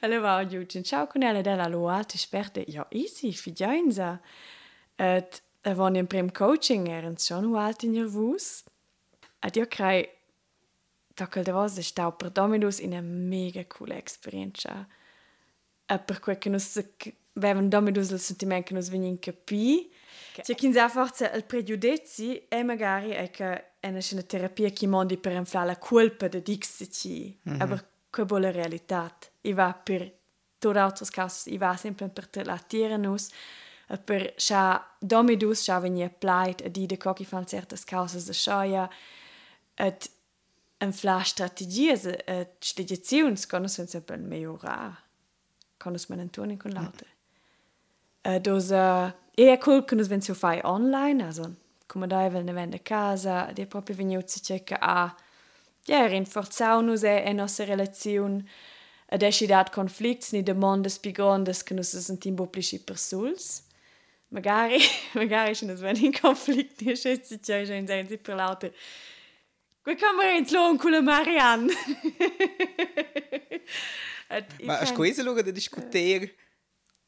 alle 0.01 0.17
va 0.17 0.45
giù 0.45 0.63
cin 0.63 0.83
ciao 0.83 1.07
con 1.07 1.23
ella 1.23 1.41
della 1.41 1.67
lo 1.67 1.89
alte 1.89 2.17
sperte. 2.17 2.63
Ja 2.69 2.87
easy 2.89 3.33
figianza 3.33 4.21
et 4.95 5.41
e 5.61 5.73
von 5.73 5.95
im 5.95 6.07
prim 6.07 6.29
coaching 6.31 6.87
eren 6.87 7.17
schon 7.17 7.45
u 7.45 7.57
alt 7.57 7.83
nervus 7.83 8.63
et 9.43 9.57
io 9.57 9.65
crei 9.67 10.07
Tockel 11.13 11.43
de 11.43 11.51
vos 11.51 11.79
stau 11.79 12.11
per 12.11 12.29
Dominus 12.31 12.79
in 12.79 12.93
una 12.93 13.01
mega 13.01 13.65
cool 13.65 13.91
esperienza. 13.91 14.87
E 15.85 15.99
per 15.99 16.19
quel 16.21 16.37
che 16.37 16.49
nus 16.49 16.79
vevan 17.33 17.69
Dominus 17.69 18.11
il 18.11 18.19
sentiment 18.19 18.65
che 18.65 18.73
nus 18.73 18.87
venin 18.87 19.19
capi. 20.31 20.41
C'è 20.41 20.55
chi 20.55 20.71
sa 20.71 20.89
forza 20.89 21.31
il 21.31 21.45
pregiudizi 21.45 22.47
e 22.47 22.63
magari 22.63 23.09
è 23.09 23.29
che 23.29 23.77
è 23.79 23.87
una 23.87 24.01
terapia 24.25 24.69
che 24.69 24.87
mondi 24.87 25.17
per 25.17 25.33
inflare 25.33 25.67
la 25.67 25.77
colpa 25.77 26.27
de 26.27 26.41
dixici. 26.41 27.39
Mm 27.49 27.59
-hmm. 27.59 27.83
Che 28.09 28.25
bolle 28.25 28.51
realtà. 28.51 29.15
I 29.41 29.53
va 29.53 29.73
per 29.73 30.19
tutte 30.57 30.79
altre 30.79 31.05
cose, 31.13 31.49
i 31.49 31.57
va 31.57 31.75
sempre 31.75 32.09
per 32.09 32.97
nus. 32.97 33.29
E 33.87 33.97
per 33.97 34.33
scha 34.37 34.95
Dominus 34.99 35.61
scha 35.61 35.79
venia 35.79 36.09
pleit 36.09 36.61
e 36.61 36.71
di 36.71 36.85
de 36.85 36.97
cochi 36.97 37.25
fan 37.25 37.45
certas 37.45 37.83
causes 37.83 38.25
de 38.25 38.33
schoia. 38.33 38.89
Et 39.75 40.09
en 40.77 40.91
fla 40.91 41.23
strategies 41.23 42.05
et 42.05 42.55
stediziuns 42.59 43.45
conos 43.45 43.73
sen 43.73 43.87
sempre 43.87 44.17
migliorare. 44.17 44.97
Conos 45.77 46.07
man 46.07 46.19
Antonio 46.19 46.57
con 46.57 46.71
l'altro. 46.71 47.07
Mm. 47.07 48.31
uh, 48.71 49.13
e 49.33 49.51
è 49.51 49.57
cool 49.57 49.85
che 49.85 49.95
nos 49.95 50.07
ven 50.07 50.21
so 50.21 50.33
fai 50.33 50.59
online, 50.63 51.23
also 51.23 51.55
come 51.85 52.07
dai 52.07 52.29
ne 52.29 52.53
vende 52.53 52.81
casa, 52.81 53.49
ed 53.49 53.59
è 53.59 53.65
proprio 53.65 53.95
venuto 53.95 54.33
a 54.79 55.15
ja, 55.83 56.07
rinforzau 56.07 56.81
nus 56.81 57.03
e, 57.03 57.23
e 57.25 57.33
nostra 57.33 57.65
relazione 57.65 58.45
ed 59.13 59.23
esci 59.23 59.45
dat 59.45 59.71
conflicts 59.71 60.31
ni 60.31 60.41
demandes 60.41 60.97
pi 60.97 61.11
grandes 61.11 61.63
che 61.63 61.73
nos 61.73 61.97
sentim 61.97 62.35
boplici 62.35 62.79
per 62.79 62.97
suls. 62.97 63.61
Magari, 64.29 64.79
magari 65.13 65.53
se 65.53 65.65
nos 65.65 65.81
ven 65.81 65.97
in 65.97 66.13
conflict, 66.13 66.81
ni 66.81 66.95
schätze 66.95 67.39
ci 67.41 67.51
ja 67.51 67.75
in 67.75 67.87
sein 67.87 68.07
per 68.07 68.35
l'altro. 68.35 68.71
Qui 69.83 69.97
kommer 69.97 70.35
ins 70.35 70.51
lån 70.51 70.77
con 70.77 71.03
Marianne. 71.03 71.73
Ma 74.63 74.77
a 74.77 74.85
scuola 74.85 75.23
luogo 75.23 75.41
da 75.41 75.51
discutere 75.51 76.35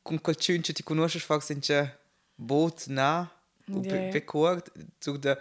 con 0.02 0.20
qualcuno 0.20 0.60
che 0.60 0.74
ti 0.74 0.84
conosci 0.84 1.20
fa 1.20 1.40
senza 1.40 1.98
bot 2.36 2.88
na 2.88 3.30
o 3.72 3.82
Yeah. 3.82 4.24
cord 4.26 4.72
zu 5.00 5.17
da 5.17 5.38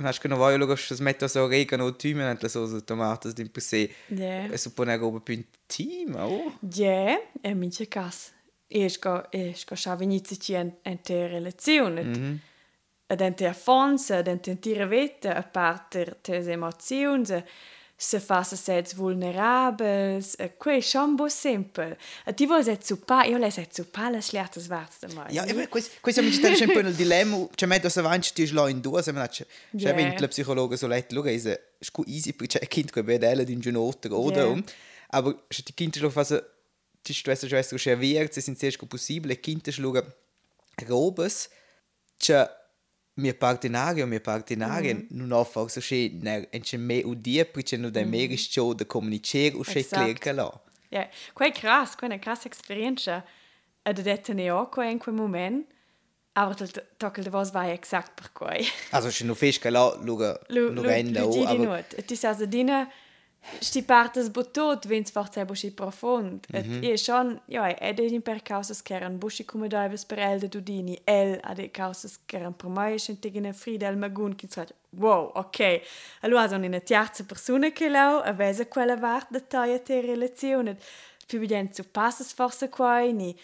Mas 0.00 0.18
che 0.18 0.28
non 0.28 0.38
voglio 0.38 0.56
luogo 0.56 0.74
che 0.74 0.94
smetto 0.94 1.28
so 1.28 1.46
regano 1.46 1.84
o 1.84 1.94
tu 1.94 2.08
me 2.14 2.34
so 2.48 2.66
so 2.66 2.82
tomates 2.82 3.34
di 3.34 3.46
puse 3.50 3.90
Ja. 4.08 4.46
e 4.50 4.56
suppone 4.56 4.96
roba 4.96 5.20
più 5.20 5.34
intima 5.34 6.26
oh 6.26 6.56
Ja, 6.60 7.20
e 7.42 7.54
mince 7.54 7.86
cas. 7.86 8.32
E 8.66 8.88
sco 8.88 9.30
e 9.30 9.52
sco 9.54 9.74
scha 9.74 9.96
venite 9.96 10.36
ci 10.38 10.54
en 10.54 10.78
ente 10.82 11.26
relazione. 11.26 12.02
Mm 12.02 12.12
-hmm. 12.12 12.36
Ed 13.08 13.20
ente 13.20 13.46
a 13.46 13.52
fons, 13.52 14.10
ed 14.10 14.28
ente 14.28 14.58
tira 14.58 14.86
veta 14.86 15.34
a 15.34 15.42
parte 15.42 16.18
tes 16.22 16.46
emozioni, 16.46 17.44
se 18.02 18.18
fa 18.18 18.42
se 18.42 18.56
sets 18.56 18.94
vulnerabels, 18.94 20.34
e 20.38 20.56
quei 20.56 20.80
chambo 20.82 21.28
simple. 21.28 21.98
E 22.24 22.32
ti 22.32 22.46
vuoi 22.46 22.62
set 22.64 22.82
zupa, 22.82 23.24
io 23.24 23.36
le 23.36 23.50
set 23.50 23.74
zupa 23.74 24.08
le 24.08 24.22
sliatas 24.22 24.68
varts 24.68 25.00
de 25.00 25.12
mai. 25.12 25.30
Ja, 25.34 25.44
ja, 25.44 25.68
questo 25.68 25.90
questo 26.00 26.22
mi 26.22 26.32
sta 26.32 26.54
sempre 26.54 26.80
nel 26.80 26.94
dilemma, 26.94 27.46
cioè 27.54 27.68
metto 27.68 27.90
se 27.90 27.98
avanti 27.98 28.32
ti 28.32 28.46
slo 28.46 28.68
in 28.68 28.80
due, 28.80 29.02
se 29.02 29.12
me 29.12 29.28
c'è 29.28 29.46
Yeah. 29.72 29.94
c'è 30.14 30.18
la 30.18 30.28
psicologa 30.28 30.76
so 30.76 30.86
letto, 30.86 31.14
luogo 31.14 31.28
è 31.28 31.60
scu 31.78 32.02
easy, 32.06 32.32
perché 32.32 32.58
c'è 32.58 32.66
kind 32.66 32.90
che 32.90 33.02
vede 33.02 33.28
ella 33.28 33.42
di 33.42 33.52
un 33.52 33.60
giorno 33.60 33.82
oder 33.82 34.44
Yeah. 34.44 34.48
um. 34.48 34.64
Aber 35.10 35.44
se 35.48 35.62
ti 35.62 35.74
kind 35.74 35.94
lo 35.98 36.08
fa 36.08 36.24
ti 37.02 37.12
stressa 37.12 37.46
stressa 37.46 37.76
che 37.76 37.96
vert, 37.96 38.32
se 38.32 38.40
sin 38.40 38.56
sehr 38.56 38.74
possibile, 38.86 39.38
kind 39.40 39.76
lo 39.76 39.92
robes, 40.86 41.50
c'è 42.16 42.48
mi 43.20 43.32
partenarju, 43.32 44.06
mi 44.06 44.20
partenarjem, 44.20 44.96
mm 44.96 45.02
-hmm. 45.02 45.16
non 45.16 45.32
ho 45.32 45.44
forse 45.44 45.80
che 45.80 46.10
ne 46.20 46.48
ence 46.50 46.76
me 46.76 47.02
u 47.04 47.14
dia 47.14 47.44
perché 47.44 47.76
non 47.76 47.90
da 47.90 48.04
me 48.04 48.26
rischio 48.26 48.74
da 48.74 48.84
comunicare 48.84 49.54
u 49.54 49.62
che 49.62 49.84
clerca 49.84 50.32
là. 50.32 50.50
Ja, 50.90 51.08
qua 51.32 51.46
è 51.46 51.52
krass, 51.52 51.94
qua 51.94 52.08
è 52.08 52.10
una 52.10 52.18
krassa 52.18 52.48
esperienza 52.48 53.24
ad 53.82 54.00
detta 54.00 54.32
ne 54.32 54.50
ho 54.50 54.68
qua 54.68 54.84
in 54.90 54.98
quel 54.98 55.14
momento. 55.14 55.78
Aber 56.32 56.54
das 56.54 56.72
Tockel 56.98 57.24
der 57.24 57.32
was 57.32 57.52
war 57.52 57.66
ja 57.66 57.72
exakt 57.72 58.14
per 58.14 58.30
quoi. 58.32 58.64
Also 58.90 59.10
schon 59.10 59.26
nur 59.26 59.36
Fisch, 59.36 59.60
klar, 59.60 59.98
luga, 60.02 60.38
luga 60.48 60.94
in 60.96 61.12
der 61.12 61.28
Uhr. 61.28 61.48
Aber... 61.48 61.82
Das 61.96 62.10
ist 62.10 62.24
also 62.24 62.46
deine... 62.46 62.88
sti 63.60 63.82
partes 63.82 64.28
botot, 64.30 64.86
vins 64.86 65.10
forse 65.10 65.44
buschi 65.44 65.70
profond. 65.70 66.46
Et 66.52 66.66
Mhm. 66.66 66.82
ie 66.82 66.96
schon, 66.96 67.40
ja, 67.46 67.68
ed 67.68 67.98
è 68.00 68.20
per 68.20 68.42
causas 68.42 68.82
che 68.82 68.94
erano 68.94 69.16
buschi 69.16 69.44
come 69.44 69.68
davis 69.68 70.04
per 70.04 70.18
el 70.18 70.38
de 70.38 70.48
dudini, 70.48 70.98
el 71.04 71.38
ade 71.42 71.70
causas 71.70 72.18
che 72.26 72.36
erano 72.36 72.54
per 72.54 72.68
mai 72.68 72.98
schentigine 72.98 73.52
frida 73.52 73.88
el 73.88 73.96
magun, 73.96 74.34
che 74.34 74.46
sagt, 74.48 74.74
wow, 74.90 75.30
ok. 75.34 75.80
Allora 76.20 76.48
sono 76.48 76.64
in 76.64 76.80
terza 76.84 77.24
persona 77.24 77.70
che 77.72 77.88
lau, 77.88 78.20
avese 78.22 78.68
quella 78.68 78.96
vart 78.96 79.30
de 79.30 79.46
taia 79.46 79.78
te 79.78 80.00
relazione. 80.00 80.76
Più 81.26 81.38
bien 81.46 81.72
zu 81.72 81.84
passes 81.84 82.32
forse 82.32 82.68
qua, 82.68 83.00
ni, 83.12 83.36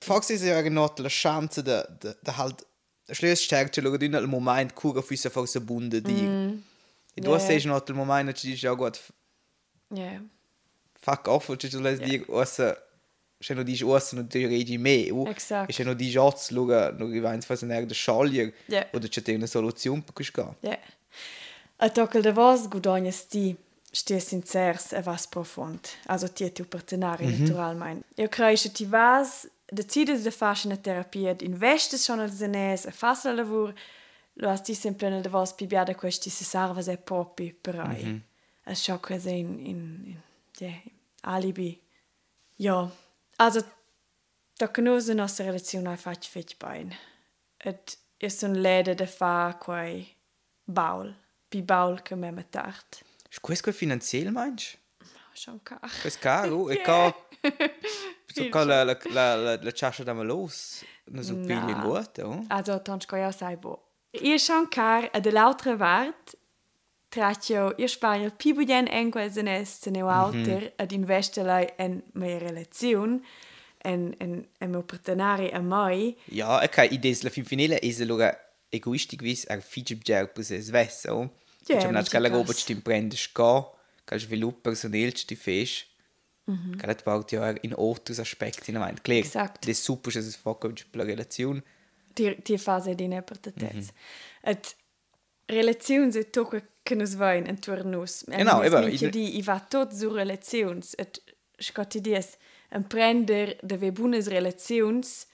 Fox 0.00 0.28
ist 0.30 0.44
ja 0.44 0.60
genau 0.60 0.92
la 0.98 1.08
chance 1.08 1.62
de, 1.62 1.82
de, 2.00 2.14
de 2.20 2.32
halt 2.36 2.66
Schlösstärke 3.10 3.80
luga 3.80 3.96
dünne 3.98 4.16
al 4.16 4.26
moment 4.26 4.72
cura 4.74 5.02
füsse 5.02 5.30
forse 5.30 5.60
bunde 5.60 6.00
di. 6.00 6.26
Mm. 6.26 6.62
E 7.14 7.20
du 7.20 7.30
Ja, 7.30 7.36
hast 7.36 7.48
ja. 7.48 7.56
ja 7.56 7.68
not 7.70 7.88
al 7.88 7.96
moment 7.96 8.32
che 8.32 8.48
dici 8.48 8.64
ja 8.66 8.74
gut, 8.74 8.98
ja, 9.96 10.20
fuck 11.00 11.28
off, 11.28 11.56
che 11.56 11.68
tu 11.68 11.80
les 11.80 11.98
dir 11.98 12.24
ossa 12.28 12.76
se 13.40 13.54
no 13.54 13.62
dici 13.62 13.84
ossa 13.84 14.16
no 14.16 14.26
ti 14.26 14.46
regi 14.46 14.78
me, 14.78 15.10
u. 15.10 15.26
Exakt. 15.26 15.68
E 15.68 15.72
se 15.72 15.84
no 15.84 15.94
dici 15.94 16.16
oz 16.16 16.50
luga, 16.50 16.90
no 16.92 17.06
rivains 17.06 17.44
fas 17.44 17.62
un 17.62 17.68
de 17.68 17.94
schalier, 17.94 18.52
Ja. 18.66 18.86
oder 18.92 19.08
c'è 19.08 19.22
te 19.22 19.34
una 19.34 19.46
soluzione 19.46 20.02
per 20.02 20.14
questo. 20.14 20.56
Ja. 20.60 20.78
A 21.76 21.90
tockel 21.90 22.22
de 22.22 22.32
vos 22.32 22.68
gudognes 22.68 23.26
ti 23.26 23.56
stie 23.90 24.18
sincers 24.18 24.92
e 24.92 25.02
vas 25.02 25.26
profund. 25.26 25.80
Also 26.06 26.32
ti 26.32 26.50
tu 26.52 26.64
partenari 26.64 27.26
mm 27.26 27.32
-hmm. 27.32 27.40
naturalmein. 27.40 28.02
Io 28.16 28.28
creisce 28.28 28.72
ti 28.72 28.86
vas 28.86 29.46
decides 29.66 30.22
de 30.22 30.30
fascia 30.30 30.68
na 30.68 30.76
terapia, 30.76 31.30
ed 31.30 31.42
investes 31.42 32.04
schon 32.04 32.20
al 32.20 32.30
zenes, 32.30 32.84
e 32.84 32.90
fas 32.90 33.24
la 33.24 33.32
lavur, 33.32 33.74
lo 34.34 34.48
has 34.48 34.62
ti 34.62 34.74
sempre 34.74 35.08
nel 35.10 35.22
de 35.22 35.28
vos 35.28 35.52
pi 35.52 35.66
biada 35.66 35.94
questi 35.94 36.30
se 36.30 36.44
sarvas 36.44 36.86
e 36.88 36.96
propi 36.96 37.52
per 37.60 37.78
ai. 37.80 38.04
Mm 38.04 38.10
-hmm. 38.10 38.20
Es 38.66 38.80
scho 38.82 38.98
quasi 38.98 39.38
in, 39.38 39.58
in, 39.58 40.22
in, 40.58 40.82
alibi. 41.22 41.80
Ja, 42.56 42.90
also 43.36 43.64
da 44.56 44.68
conosce 44.68 45.08
la 45.08 45.22
nostra 45.22 45.44
relazione 45.44 45.88
ai 45.90 45.96
fac 45.96 46.24
fetch 46.24 46.56
bein. 46.56 46.94
Et 47.58 47.98
è 48.16 48.44
un 48.44 48.60
lede 48.60 48.94
de 48.94 49.06
fa 49.06 49.56
quai 49.58 50.16
baul, 50.64 51.14
pi 51.48 51.62
baul 51.62 52.02
che 52.02 52.14
me 52.14 52.30
metart. 52.30 53.02
Ist 53.28 53.40
questo 53.40 53.72
finanziell 53.72 54.30
meinst? 54.30 54.78
Schon 55.34 55.60
car. 55.62 55.80
Questo 56.00 56.20
caro 56.20 56.70
e 56.70 56.80
ca 56.80 57.12
so 58.32 58.48
ca 58.48 58.64
la 58.64 58.84
la 58.84 58.96
la 59.10 59.34
la 59.34 59.58
la 59.60 59.72
chascia 59.72 60.04
da 60.04 60.14
malos, 60.14 60.84
no 61.06 61.22
so 61.22 61.34
Na. 61.34 61.46
piglia 61.46 61.82
gut, 61.82 62.18
oh. 62.18 62.44
Also, 62.48 62.80
tanto 62.80 63.06
che 63.06 63.16
io 63.16 63.30
sai 63.32 63.56
bo. 63.56 63.82
Io 64.12 64.38
schon 64.38 64.68
car 64.68 65.10
e 65.12 65.20
de 65.20 65.32
l'altra 65.32 65.74
vart 65.74 66.36
Traccio, 67.14 67.74
io 67.78 67.86
sparo 67.86 68.30
pi 68.34 68.50
budien 68.52 68.88
en 68.90 69.12
quel 69.14 69.28
senes 69.30 69.70
se 69.84 69.90
neu 69.94 70.08
alter 70.10 70.72
ad 70.82 70.90
investelai 70.92 71.68
en 71.78 72.00
mia 72.18 72.40
relazione 72.42 73.20
en 73.84 74.14
en 74.18 74.32
en 74.58 74.70
mio 74.72 74.82
partenari 74.82 75.50
a 75.54 75.60
mai. 75.62 76.16
Ja, 76.26 76.58
e 76.64 76.68
ca 76.68 76.82
idees 76.84 77.22
la 77.22 77.30
fin 77.30 77.44
finile 77.44 77.78
is 77.82 78.00
luga 78.02 78.32
egoistic 78.72 79.22
vis 79.22 79.44
ar 79.46 79.62
fige 79.62 79.94
bjer 79.94 80.26
per 80.34 80.42
se 80.44 80.58
svessa, 80.60 81.14
oh. 81.14 81.28
Ja, 81.68 81.78
Ja, 81.80 81.86
mi 81.86 81.92
nach 81.92 82.04
ci 82.04 82.10
cala 82.10 82.28
cas. 82.28 82.36
roba 82.36 82.52
ti 82.52 82.72
imprende 82.72 83.16
sca, 83.16 83.52
cal 84.04 84.20
svilup 84.20 84.62
personel 84.62 85.12
ti 85.12 85.36
fes. 85.36 85.84
Mhm. 86.46 86.80
Et 86.90 87.04
baut 87.04 87.30
ja 87.32 87.54
in 87.62 87.72
outros 87.76 88.18
aspecti 88.18 88.70
in 88.70 88.76
avanti. 88.76 89.00
Klar, 89.02 89.18
Exakt. 89.18 89.64
des 89.64 89.78
super 89.84 90.12
che 90.12 90.18
es 90.18 90.36
foca 90.36 90.68
per 90.68 90.96
la 91.00 91.04
relazione. 91.04 91.62
ti, 92.14 92.36
ti 92.42 92.58
fase 92.58 92.94
di 92.94 93.08
ne 93.08 93.22
te 93.22 93.52
tez. 93.52 93.92
Et 94.42 94.76
Relationsetoke 95.50 96.62
kënne 96.84 97.06
wein 97.20 97.46
en 97.48 97.60
Tournos. 97.60 98.22
Genau 98.28 98.62
Di 99.12 99.24
iwwer 99.40 99.68
tot 99.70 99.92
zu 99.92 100.10
Relations 100.12 100.94
et 100.98 101.20
skatidies 101.60 102.34
en 102.70 102.84
prender 102.88 103.56
de 103.62 103.78
we 103.78 103.90
bunes 103.92 104.28
Relations 104.28 105.26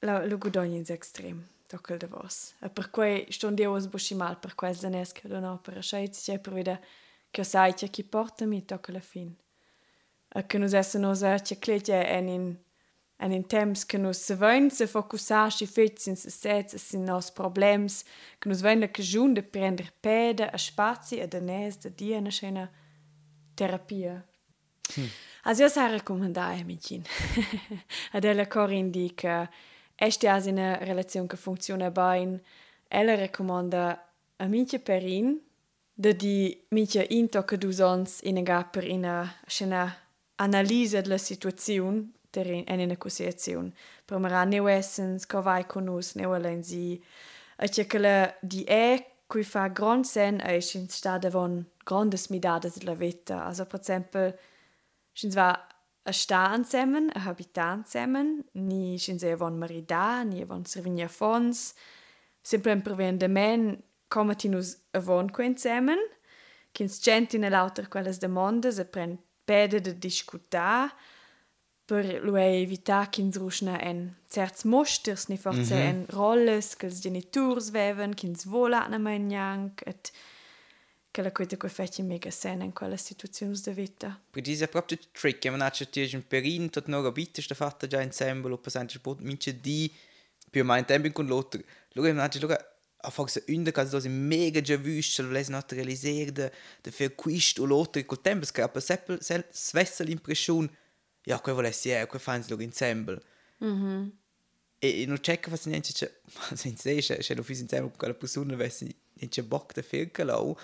lo 0.00 0.38
godonjens 0.38 0.90
extrem 0.90 1.42
dokel 1.68 1.98
de 1.98 2.06
vos. 2.06 2.54
E 2.62 2.68
per 2.68 2.90
quei 2.90 3.26
ston 3.30 3.56
deos 3.56 3.88
boši 3.90 4.16
mal 4.16 4.38
per 4.40 4.54
quel 4.54 4.76
zaneske 4.76 5.28
do 5.28 5.40
no 5.40 5.58
per 5.62 5.82
šeic 5.82 6.14
je 6.28 6.38
per 6.38 6.54
vede 6.54 6.78
che 7.30 7.44
sai 7.44 7.74
che 7.74 7.88
chi 7.88 8.04
porta 8.04 8.46
mi 8.46 8.64
tokel 8.64 8.94
la 8.94 9.00
fin. 9.00 9.34
E 10.34 10.46
che 10.46 10.58
nos 10.58 10.72
essen 10.72 11.02
nos 11.02 11.20
che 11.44 11.58
kletje 11.58 12.06
en 12.06 12.28
in 12.28 12.56
en 13.20 13.32
in 13.32 13.46
temps 13.46 13.84
che 13.84 13.98
nus 13.98 14.18
se 14.18 14.34
vein 14.34 14.70
se 14.70 14.86
focusar 14.86 15.52
si 15.52 15.66
fets 15.66 16.06
in 16.06 16.16
se 16.16 16.30
sets 16.30 16.76
sin 16.76 17.04
nos 17.04 17.30
problems 17.30 18.04
che 18.38 18.48
nus 18.48 18.60
vein 18.60 18.80
la 18.80 18.88
cagiun 18.88 19.34
de 19.34 19.42
prender 19.42 19.92
pede 20.00 20.48
a 20.50 20.58
spazi 20.58 21.18
e 21.18 21.26
de 21.26 21.40
nes 21.40 21.78
de 21.78 21.90
dia 21.90 22.18
una 22.18 22.30
scena 22.30 22.70
terapia. 23.54 24.24
Also 25.42 25.62
io 25.62 25.68
sai 25.68 25.90
raccomandare 25.90 26.60
amici. 26.60 27.02
Adela 28.12 28.46
Corin 28.46 28.90
di 28.90 29.12
che 29.14 29.48
este 29.96 30.28
as 30.28 30.46
una 30.46 30.76
relazione 30.76 31.26
che 31.26 31.36
funziona 31.36 31.90
bene. 31.90 32.40
Ella 32.86 33.16
raccomanda 33.16 34.12
a 34.36 34.46
minche 34.46 34.78
perin 34.78 35.40
da 35.92 36.12
di 36.12 36.66
minche 36.68 37.04
into 37.10 37.42
che 37.44 37.58
du 37.58 37.72
sons 37.72 38.20
in 38.22 38.42
ga 38.44 38.64
per 38.64 38.88
una 38.88 39.40
scena 39.46 39.92
analisi 40.36 41.00
della 41.00 41.18
situazione 41.18 42.12
ter 42.30 42.46
in 42.46 42.96
situazione. 43.06 43.72
Per 44.04 44.18
mara 44.18 44.44
ne 44.44 44.58
essens 44.70 45.26
co 45.26 45.42
vai 45.42 45.66
con 45.66 45.88
us 45.88 46.14
ne 46.14 46.26
volen 46.26 46.62
si 46.62 47.02
e 47.56 47.68
che 47.68 47.86
che 47.86 47.98
la 47.98 48.36
di 48.40 48.64
è 48.64 49.16
cui 49.26 49.44
fa 49.44 49.68
grand 49.68 50.04
sen 50.04 50.40
e 50.40 50.64
in 50.72 50.88
stade 50.88 51.30
von 51.30 51.64
grandes 51.84 52.28
midades 52.28 52.78
della 52.78 52.94
vita. 52.94 53.44
Also 53.44 53.66
per 53.66 53.80
esempio 53.80 54.38
Schins 55.18 55.34
war 55.34 55.66
a 56.04 56.12
sta 56.12 56.56
zusammen, 56.62 57.10
a 57.12 57.26
habitant 57.26 57.86
zusammen, 57.86 58.44
ni 58.52 58.96
schins 58.98 59.24
e 59.24 59.34
von 59.34 59.58
marida, 59.58 60.22
ni 60.22 60.44
von 60.44 60.64
servinia 60.64 61.08
fons, 61.08 61.74
simplement 62.40 62.84
per 62.84 62.94
ven 62.94 63.18
de 63.18 63.26
men 63.28 63.82
comatinus 64.08 64.76
a 64.92 65.00
von 65.00 65.28
quen 65.28 65.56
zusammen, 65.56 65.98
kins 66.72 67.00
gent 67.00 67.34
in 67.34 67.50
lauter 67.50 67.88
quelles 67.88 68.20
demandas 68.20 68.78
e 68.78 68.84
pren 68.84 69.18
pede 69.44 69.80
de 69.80 69.92
discutar, 69.92 70.94
per 71.88 72.20
lui 72.22 72.60
evitar 72.60 73.08
kins 73.08 73.38
ruschna 73.40 73.78
en 73.80 74.10
certs 74.28 74.64
mosters 74.64 75.28
ni 75.28 75.38
forse 75.38 75.74
mm 75.74 75.80
-hmm. 75.80 75.88
en 75.88 76.06
rolles 76.08 76.76
che 76.76 76.86
els 76.86 77.00
genitors 77.00 77.70
veven, 77.70 78.14
kins 78.14 78.44
vola 78.44 78.86
na 78.88 78.98
manjank, 78.98 79.80
et 79.86 80.12
che 81.10 81.22
la 81.22 81.32
coita 81.32 81.56
che 81.56 81.68
fece 81.68 82.02
mega 82.02 82.30
sen 82.30 82.60
in 82.60 82.72
quella 82.72 82.96
situazione 82.96 83.54
de 83.64 83.72
vita. 83.72 84.20
Per 84.30 84.42
dis 84.42 84.60
è 84.60 84.68
proprio 84.68 84.98
il 85.00 85.08
trick, 85.12 85.44
e 85.46 85.48
hat 85.48 85.76
schon 85.76 85.90
tisch 85.90 86.12
in 86.12 86.26
Perin, 86.26 86.68
tot 86.68 86.86
noch 86.88 87.06
abite 87.06 87.40
sta 87.40 87.54
fatta 87.54 87.86
già 87.86 88.02
ensemble, 88.02 88.52
o 88.52 88.58
pasante 88.58 88.92
sport, 88.98 89.20
mince 89.20 89.58
di, 89.58 89.90
più 90.50 90.64
mai 90.64 90.80
in 90.80 90.84
tempo 90.84 91.10
con 91.10 91.26
l'altro. 91.26 91.62
Man 91.94 92.18
hat 92.18 92.32
schon, 92.32 92.42
luga, 92.42 92.58
a 93.00 93.10
forse 93.10 93.44
unde 93.48 93.72
cas 93.72 93.88
dos 93.90 94.04
mega 94.04 94.60
già 94.60 94.76
vüsce, 94.76 95.22
lo 95.22 95.30
les 95.30 95.48
not 95.48 95.74
fer 96.90 97.14
quist 97.14 97.58
o 97.58 97.64
l'altro, 97.64 98.04
col 98.04 98.20
tempo 98.20 98.44
scappa 98.44 98.78
seppel, 98.78 99.22
sel, 99.22 99.46
svessa 99.50 100.04
l'impressione, 100.04 100.68
ja, 101.28 101.38
quel 101.40 101.54
volessi 101.54 101.90
è, 101.90 102.06
quel 102.06 102.20
fans 102.20 102.48
luga 102.48 102.64
ensemble. 102.64 103.20
E, 104.78 105.02
e 105.02 105.06
non 105.06 105.20
checca 105.20 105.50
fast 105.50 105.66
niente, 105.66 105.92
cioè, 105.92 106.10
ma 106.34 106.56
se 106.56 106.68
in 106.68 106.76
sé, 106.76 107.02
se, 107.02 107.22
se 107.22 107.34
lo 107.34 107.42
fisi 107.42 107.62
insieme 107.62 107.88
con 107.88 107.96
quella 107.98 108.14
persona, 108.14 108.54
avessi 108.54 108.92
niente 109.14 109.42
bock 109.42 109.74
da 109.74 109.82
fer 109.82 110.10
lau. 110.24 110.56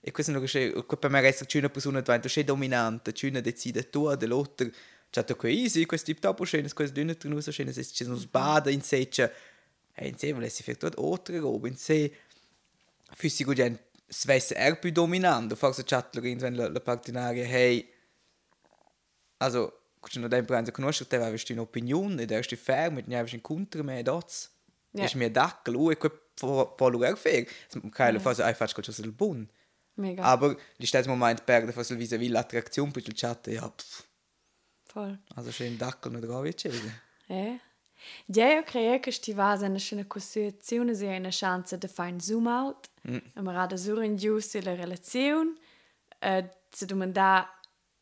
E 0.00 0.10
questo 0.12 0.30
non 0.32 0.44
è, 0.44 0.84
per 0.96 1.10
me 1.10 1.20
resta 1.20 1.44
che 1.44 1.58
una 1.58 1.70
persona 1.70 2.00
diventa 2.00 2.28
c'è 2.28 2.44
dominante, 2.44 3.12
c'è 3.12 3.28
una 3.28 3.40
decide 3.40 3.90
tu, 3.90 4.14
dell'altro, 4.14 4.68
cioè 5.10 5.24
tu 5.24 5.36
qui 5.36 5.62
easy, 5.62 5.86
questo 5.86 6.06
tipo 6.06 6.20
dopo 6.20 6.44
c'è, 6.44 6.60
questo 6.72 6.94
d'una 6.94 7.14
tra 7.14 7.28
noi, 7.28 7.42
c'è, 7.42 7.72
se 7.72 7.84
c'è 7.84 8.04
uno 8.04 8.16
sbada 8.16 8.70
in 8.70 8.82
sé, 8.82 9.08
cioè, 9.08 9.32
e 9.94 10.08
in 10.08 10.16
sé 10.16 10.32
volessi 10.32 10.62
fare 10.62 10.76
tutto 10.76 11.10
altre 11.10 11.38
robe, 11.38 11.68
in 11.68 11.76
sé, 11.76 12.12
fossi 13.10 13.44
con 13.44 13.54
gente, 13.54 13.90
svesse 14.08 14.54
er 14.54 14.78
più 14.78 14.90
dominante, 14.90 15.54
forse 15.54 15.84
c'è 15.84 16.04
irgendwann 16.14 16.56
la, 16.56 16.68
la 16.68 16.80
partenaria, 16.80 17.44
hey, 17.44 17.88
also, 19.38 19.81
quando 20.02 20.28
non 20.28 20.28
devi 20.28 20.70
conoscere 20.72 21.08
te, 21.08 21.16
avevi 21.16 21.52
un'opinione, 21.52 22.22
ed 22.22 22.30
eri 22.30 22.56
fermo, 22.56 22.98
e 22.98 23.04
ne 23.06 23.16
avevi 23.16 23.36
incontri 23.36 23.82
me, 23.82 24.02
dots, 24.02 24.50
Ja. 24.94 25.04
és 25.04 25.14
mi 25.14 25.30
dackel, 25.30 25.72
lui, 25.72 25.96
quel 25.96 26.12
po' 26.76 26.88
lugar 26.88 27.16
fer, 27.16 27.46
kai 27.90 28.12
lo 28.12 28.20
fase, 28.20 28.42
ai 28.42 28.52
faccio 28.52 28.74
qualcosa 28.74 29.00
del 29.00 29.12
buon. 29.12 29.48
Mega. 29.94 30.22
Aber 30.22 30.56
die 30.78 30.86
steht 30.86 31.06
Moment 31.06 31.44
perde 31.44 31.72
fast 31.72 31.94
vis-à-vis 31.94 32.30
l'attraktion 32.30 32.90
per 32.90 33.02
il 33.06 33.14
chat 33.14 33.46
ja 33.46 33.68
pff, 33.68 34.06
Voll. 34.92 35.18
also 35.34 35.50
schön 35.50 35.78
Dackel 35.78 36.12
jetzt 36.44 36.66
Eh? 37.28 37.58
Ja, 38.26 38.52
io 38.52 38.62
credo 38.64 38.98
che 39.00 39.10
sti 39.12 39.32
vasa 39.32 39.66
una 39.66 39.78
scena 39.78 40.04
costituzione 40.06 40.94
sia 40.94 41.16
una 41.16 41.28
chance 41.30 41.78
di 41.78 41.88
fare 41.88 42.10
un 42.12 42.20
zoom 42.20 42.46
out, 42.46 42.90
mm. 43.08 43.16
e 43.34 43.40
mi 43.40 43.52
rada 43.52 43.76
sur 43.76 44.02
in 44.02 44.16
giù 44.16 44.38
sulla 44.40 44.74
relazione, 44.74 45.54
e 46.18 46.50
si 46.70 46.84
domanda 46.84 47.48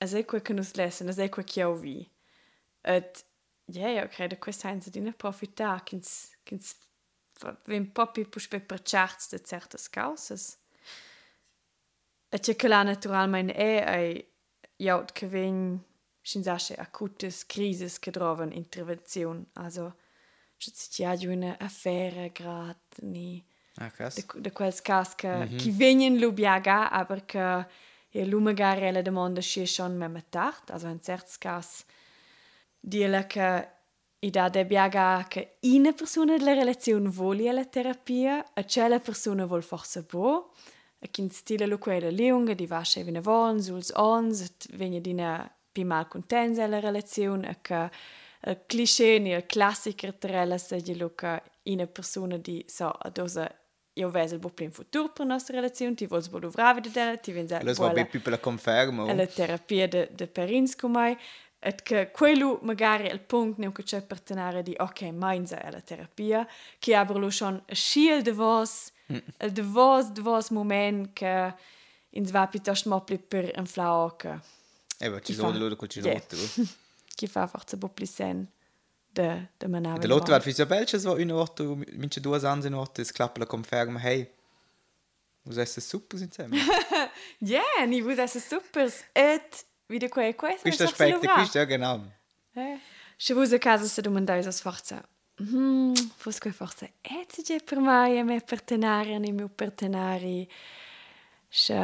a 0.00 0.06
se 0.06 0.24
quel 0.24 0.42
che 0.42 0.52
nos 0.54 0.74
lesen, 0.74 1.08
a 1.08 1.12
se 1.12 1.28
quel 1.28 1.44
che 1.44 1.62
ho 1.64 1.74
vi. 1.74 2.10
Et 2.82 3.24
ja, 3.66 3.88
io 3.88 4.08
credo 4.08 4.34
che 4.34 4.40
questa 4.40 4.70
è 4.70 4.78
una 4.94 5.12
profità, 5.12 5.82
che 5.84 6.00
che 6.42 6.58
vem 7.64 7.90
po 7.92 8.10
più 8.10 8.28
per 8.28 8.82
charts 8.82 9.30
de 9.30 9.40
certe 9.42 9.78
cause. 9.90 10.56
E 12.32 12.38
c'è 12.38 12.54
che 12.54 12.68
la 12.68 12.82
naturalmente 12.84 13.52
è 13.54 13.82
ai 13.84 14.32
jaut 14.76 15.10
che 15.12 15.26
ven 15.26 15.82
scinsache 16.22 16.74
akutes 16.76 17.44
crisis 17.46 17.98
che 17.98 18.12
trovan 18.12 18.52
intervenzione, 18.52 19.46
also 19.54 19.96
c'è 20.56 20.70
c'è 20.70 21.16
già 21.16 21.28
una 21.28 21.56
affare 21.58 22.30
grad 22.32 22.78
ni 23.02 23.44
Ah, 23.78 23.90
krass. 23.90 24.16
de, 24.16 24.24
de 24.40 24.52
quels 24.52 24.80
cas 24.80 25.14
che 25.16 25.50
Mhm. 25.50 25.56
chi 25.56 25.70
venien 25.72 26.18
lubiaga, 26.18 26.90
aber 26.90 27.24
che 27.24 27.66
e 28.10 28.26
lu 28.26 28.40
magari 28.40 28.90
la 28.90 29.02
domanda 29.02 29.40
si 29.40 29.64
schon 29.66 29.96
mem 29.96 30.22
tard, 30.28 30.70
also 30.70 30.88
in 30.88 31.00
certs 31.00 31.38
cas 31.38 31.84
dire 32.80 33.26
che 33.26 33.68
i 34.22 34.30
da 34.30 34.48
de 34.48 34.66
biaga 34.66 35.24
che 35.28 35.56
una 35.62 35.92
persona 35.92 36.36
della 36.36 36.52
relazione 36.52 37.08
vuole 37.08 37.50
la 37.52 37.64
terapia, 37.64 38.52
e 38.52 38.64
c'è 38.64 38.88
la 38.88 39.00
persona 39.00 39.46
vuol 39.46 39.62
forse 39.62 40.02
bo, 40.02 40.52
che 41.10 41.20
in 41.22 41.30
stile 41.30 41.66
lo 41.66 41.78
quella 41.78 42.10
lunga 42.10 42.52
di 42.52 42.66
va 42.66 42.82
che 42.82 43.02
viene 43.02 43.20
von, 43.20 43.62
suls 43.62 43.90
ons, 43.94 44.42
et 44.42 44.76
viene 44.76 45.00
di 45.00 45.12
una 45.12 45.50
più 45.72 45.86
mal 45.86 46.08
contenta 46.08 46.66
la 46.66 46.80
relazione, 46.80 47.48
e 47.48 47.56
che 47.62 47.90
il 48.42 48.62
cliché, 48.66 49.04
il 49.04 49.46
classico 49.46 50.12
trella 50.18 50.58
se 50.58 50.80
di 50.80 50.96
lo 50.96 51.14
che 51.14 51.42
una 51.62 51.86
persona 51.86 52.36
di 52.36 52.64
so, 52.66 52.88
adosa 52.88 53.50
io 54.00 54.10
vedo 54.10 54.34
il 54.34 54.40
buon 54.40 54.70
futuro 54.70 55.10
per 55.10 55.26
la 55.26 55.32
nostra 55.34 55.54
relazione, 55.56 55.94
ti 55.94 56.06
vuoi 56.06 56.22
svoluvare 56.22 56.80
di 56.80 56.90
te, 56.90 57.18
ti 57.22 57.32
viene 57.32 57.54
Allora, 57.56 57.92
va 57.92 58.04
più 58.04 58.20
per 58.22 58.32
la 58.32 58.38
conferma. 58.38 59.08
alla 59.10 59.26
terapia 59.26 59.86
de, 59.86 60.08
de 60.12 60.26
perins 60.26 60.74
con 60.74 60.92
mai. 60.92 61.16
Et 61.62 61.82
che 61.82 62.10
quello 62.10 62.58
magari 62.62 63.06
è 63.08 63.12
il 63.12 63.20
punto 63.20 63.60
non 63.60 63.72
che 63.72 63.82
c'è 63.82 64.00
per 64.00 64.18
tenere 64.22 64.62
di 64.62 64.74
ok, 64.78 65.02
mainza 65.12 65.60
è 65.60 65.70
la 65.70 65.82
terapia 65.82 66.48
che 66.78 66.96
lo 66.96 67.28
schon 67.30 67.62
schiel 67.70 68.22
de 68.22 68.32
vos 68.32 68.90
il 69.08 69.52
de 69.52 69.60
vos 69.62 70.10
de 70.10 70.22
vos 70.22 70.48
moment 70.48 71.12
che 71.12 71.54
in 72.10 72.24
va 72.24 72.46
piuttosto 72.46 72.88
mo 72.88 73.02
pli 73.02 73.18
per 73.18 73.52
un 73.56 73.66
flau 73.66 74.16
che 74.16 74.38
Eh, 75.00 75.10
ma 75.10 75.20
ci 75.20 75.34
sono 75.34 75.58
loro 75.58 75.76
con 75.76 75.88
ci 75.90 76.00
sono. 76.00 76.14
che 77.14 77.26
fa 77.26 77.46
forse 77.46 77.74
un 77.74 77.80
po' 77.80 77.88
più 77.88 78.06
sen 78.06 78.48
de 79.14 79.48
de 79.58 79.68
manare 79.68 80.00
Der 80.00 80.08
Lotto 80.08 80.32
hat 80.32 80.42
für 80.42 80.52
so 80.52 80.68
welches 80.68 81.04
war 81.04 81.16
eine 81.16 81.34
Woche, 81.34 81.64
manche 81.96 82.20
due 82.20 82.36
eine 82.36 82.76
Woche, 82.76 83.02
es 83.02 83.12
klappt 83.12 83.38
la 83.38 83.46
conferma, 83.46 83.98
hey, 83.98 84.28
ist 85.44 85.76
das 85.76 85.88
super 85.88 86.16
zusammen? 86.16 86.60
yeah 87.40 87.86
ni 87.86 88.02
vos 88.02 88.18
esse 88.18 88.40
super 88.40 88.90
et 89.14 89.64
wieder 89.88 90.08
quei 90.08 90.34
questo 90.34 90.62
Questo 90.62 90.84
aspetto, 90.84 91.20
questo 91.20 91.58
ja 91.58 91.64
genau. 91.64 92.00
Se 93.16 93.34
vos 93.34 93.52
a 93.52 93.58
casa 93.58 93.86
se 93.86 94.02
domandais 94.02 94.46
as 94.46 94.60
forza. 94.60 95.02
Hmm, 95.38 95.94
fos 96.16 96.38
quei 96.38 96.52
forza. 96.52 96.86
Et 97.02 97.32
se 97.32 97.60
per 97.60 97.78
mai 97.80 98.18
a 98.18 98.24
me 98.24 98.40
partenari, 98.40 99.14
a 99.14 99.18
mio 99.18 99.48
partenari. 99.48 100.48
Se... 101.48 101.74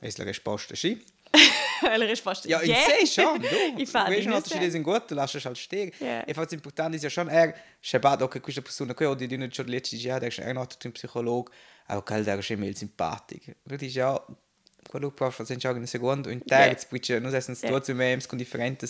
Ist 0.00 0.18
la 0.18 0.24
risposta 0.24 0.74
sì? 0.74 1.02
La 1.98 2.04
risposta 2.06 2.48
Ja, 2.48 2.60
in 2.60 2.74
sé 2.74 3.06
schon, 3.06 3.40
du. 3.40 3.46
I 3.80 3.86
fa 3.86 4.08
Weißt 4.08 4.26
dass 4.26 4.44
die 4.44 4.70
sind 4.70 4.82
gut, 4.82 5.10
du 5.10 5.14
lässt 5.14 5.34
es 5.34 5.44
halt 5.44 5.58
stehen. 5.58 5.92
Ja. 6.00 6.22
E 6.26 6.34
fatto 6.34 6.54
importante 6.54 6.96
ist 6.96 7.02
ja 7.04 7.10
schon, 7.10 7.28
er, 7.28 7.54
schebat, 7.80 8.22
okay, 8.22 8.40
questa 8.40 8.60
persona 8.60 8.94
qui, 8.94 9.06
oder 9.06 9.26
die 9.26 9.38
nicht 9.38 9.54
schon 9.56 9.68
letztes 9.68 10.02
Jahr, 10.02 10.20
der 10.20 10.28
ist 10.28 10.40
ein 10.40 10.92
Psychologe, 10.92 11.52
auch 11.88 12.04
geil, 12.04 12.24
der 12.24 12.38
ist 12.38 12.50
immer 12.50 12.72
simpatisch. 12.74 13.50
Du 13.64 13.76
dici 13.76 13.98
ja, 13.98 14.20
quello 14.88 15.10
può 15.10 15.30
fare 15.30 15.56
già 15.56 15.70
un 15.70 15.86
secondo, 15.86 16.28
un 16.28 16.42
terzo, 16.44 16.86
poi 16.88 17.00
c'è, 17.00 17.18
non 17.18 17.30
sono 17.30 17.42
Ja. 17.46 17.54
situazioni 17.54 18.26
con 18.26 18.38
differenti. 18.38 18.86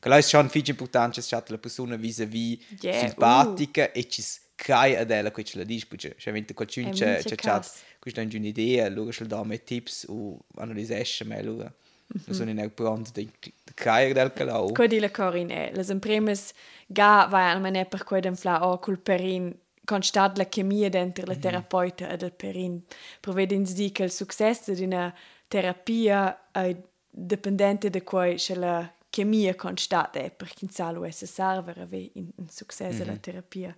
Quello 0.00 0.16
è 0.16 0.22
schon 0.22 0.48
viel 0.48 0.66
importante, 0.68 1.20
c'è 1.20 1.42
la 1.46 1.58
persona 1.58 1.96
vis-à-vis 1.96 2.58
Ja, 2.80 2.92
simpatica 2.98 3.92
e 3.92 4.08
ci 4.08 4.22
crai 4.54 4.96
ad 4.96 5.10
ella, 5.10 5.30
che 5.30 5.44
ce 5.44 5.58
la 5.58 5.64
dici, 5.64 5.86
poi 5.86 5.98
c'è, 5.98 6.32
vinto 6.32 6.54
qualcuno, 6.54 6.88
È 6.88 6.92
c'è, 6.92 7.22
c'è, 7.22 7.34
c'è, 7.34 7.60
questa 7.98 8.22
è 8.22 8.28
un'idea, 8.34 8.86
allora 8.86 9.10
ce 9.10 9.22
la 9.24 9.28
dà 9.36 9.44
me 9.44 9.62
tips, 9.62 10.06
o 10.08 10.38
analizzesce 10.56 11.24
me, 11.24 11.38
allora. 11.38 11.72
Non 12.12 12.34
sono 12.34 12.50
in 12.50 12.58
er 12.58 12.70
pronto 12.70 13.10
di 13.12 13.30
creiere 13.74 14.12
del 14.12 14.32
calao. 14.32 14.72
Quo 14.72 14.86
di 14.86 14.98
la 14.98 15.10
corin 15.10 15.50
è. 15.50 15.70
Les 15.74 15.88
imprimes 15.88 16.52
ga 16.86 17.26
vai 17.30 17.50
al 17.50 17.60
mane 17.60 17.86
per 17.86 18.04
quei 18.04 18.20
den 18.20 18.36
fla 18.36 18.66
o 18.66 18.78
cul 18.78 18.98
perin 18.98 19.54
constat 19.84 20.36
la 20.36 20.44
chemia 20.44 20.88
dentro 20.88 21.24
la 21.26 21.36
terapeuta 21.36 22.08
ed 22.08 22.22
il 22.22 22.32
perin. 22.32 22.82
Provedins 23.20 23.72
di 23.74 23.92
che 23.92 24.02
il 24.02 24.10
successo 24.10 24.72
di 24.72 24.84
una 24.84 25.14
terapia 25.46 26.50
è 26.50 26.76
dipendente 27.08 27.90
da 27.90 28.02
quei 28.02 28.36
che 28.36 28.54
la 28.54 28.92
chemia 29.08 29.54
constat 29.54 30.16
è 30.16 30.30
per 30.30 30.48
chi 30.48 30.68
sa 30.70 30.90
lo 30.90 31.04
esse 31.04 31.26
serve 31.26 31.74
ave 31.76 32.10
in, 32.14 32.28
in 32.36 32.48
successo 32.48 33.04
la 33.04 33.16
terapia. 33.16 33.74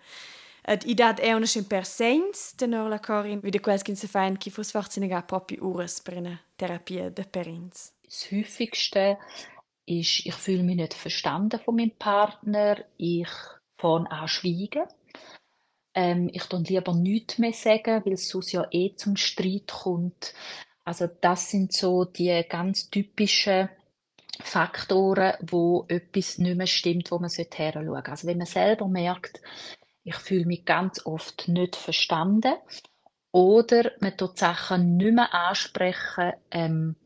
Ed 0.64 0.84
i 0.84 0.94
dat 0.94 1.18
è 1.18 1.32
una 1.32 1.46
per 1.66 1.84
sens 1.84 2.54
tenor 2.54 2.88
la 2.88 3.00
corin 3.00 3.40
wie 3.42 3.50
de 3.50 3.58
quels 3.58 3.82
kin 3.82 3.96
se 3.96 4.06
fein 4.06 4.36
chi 4.36 4.48
fos 4.50 4.70
forse 4.70 5.06
ga 5.06 5.22
proprio 5.22 5.58
ures 5.64 6.00
per 6.00 6.16
una 6.16 6.40
terapia 6.56 7.10
de 7.10 7.24
perins. 7.24 7.92
Das 8.12 8.30
häufigste 8.30 9.16
ist, 9.86 10.26
ich 10.26 10.34
fühle 10.34 10.62
mich 10.62 10.76
nicht 10.76 10.92
verstanden 10.92 11.58
von 11.58 11.76
meinem 11.76 11.96
Partner. 11.96 12.84
Ich 12.98 13.30
fange 13.78 14.10
an 14.10 14.28
schweigen. 14.28 14.84
Ähm, 15.94 16.28
ich 16.30 16.42
tue 16.44 16.60
lieber 16.60 16.92
nichts 16.92 17.38
mehr 17.38 17.54
sagen, 17.54 18.04
weil 18.04 18.12
es 18.12 18.28
sonst 18.28 18.52
ja 18.52 18.66
eh 18.70 18.94
zum 18.96 19.16
Streit 19.16 19.68
kommt. 19.68 20.34
Also 20.84 21.08
das 21.22 21.50
sind 21.50 21.72
so 21.72 22.04
die 22.04 22.44
ganz 22.50 22.90
typischen 22.90 23.70
Faktoren, 24.40 25.34
wo 25.40 25.86
etwas 25.88 26.36
nicht 26.36 26.58
mehr 26.58 26.66
stimmt, 26.66 27.10
wo 27.12 27.18
man 27.18 27.30
hinschauen 27.30 27.86
sollte. 27.86 28.10
Also 28.10 28.26
wenn 28.26 28.38
man 28.38 28.46
selber 28.46 28.88
merkt, 28.88 29.40
ich 30.04 30.16
fühle 30.16 30.44
mich 30.44 30.66
ganz 30.66 31.06
oft 31.06 31.48
nicht 31.48 31.76
verstanden 31.76 32.56
oder 33.30 33.92
man 34.00 34.18
tut 34.18 34.36
Sachen 34.36 34.98
nicht 34.98 35.14
mehr 35.14 35.32
ansprechen, 35.32 36.34
ähm, 36.50 36.96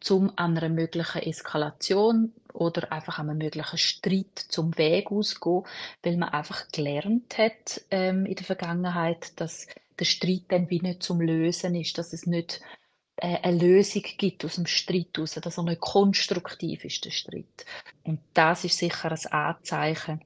zum 0.00 0.36
einer 0.36 0.68
möglichen 0.68 1.22
Eskalation 1.22 2.32
oder 2.52 2.90
einfach 2.92 3.18
einem 3.18 3.38
möglichen 3.38 3.78
Streit 3.78 4.38
zum 4.48 4.76
Weg 4.78 5.10
ausgehen, 5.10 5.64
weil 6.02 6.16
man 6.16 6.30
einfach 6.30 6.68
gelernt 6.68 7.38
hat 7.38 7.82
ähm, 7.90 8.26
in 8.26 8.34
der 8.34 8.46
Vergangenheit, 8.46 9.38
dass 9.40 9.66
der 9.98 10.04
Streit 10.06 10.44
dann 10.48 10.70
wie 10.70 10.80
nicht 10.80 11.02
zum 11.02 11.20
Lösen 11.20 11.74
ist, 11.74 11.98
dass 11.98 12.12
es 12.12 12.26
nicht 12.26 12.60
äh, 13.16 13.38
eine 13.42 13.58
Lösung 13.58 14.02
gibt 14.16 14.44
aus 14.44 14.56
dem 14.56 14.66
Streit 14.66 15.08
heraus, 15.14 15.34
dass 15.34 15.58
er 15.58 15.64
nicht 15.64 15.80
konstruktiv 15.80 16.84
ist, 16.84 17.04
der 17.04 17.10
Streit. 17.10 17.66
Und 18.02 18.20
das 18.34 18.64
ist 18.64 18.78
sicher 18.78 19.12
ein 19.12 19.26
Anzeichen, 19.32 20.24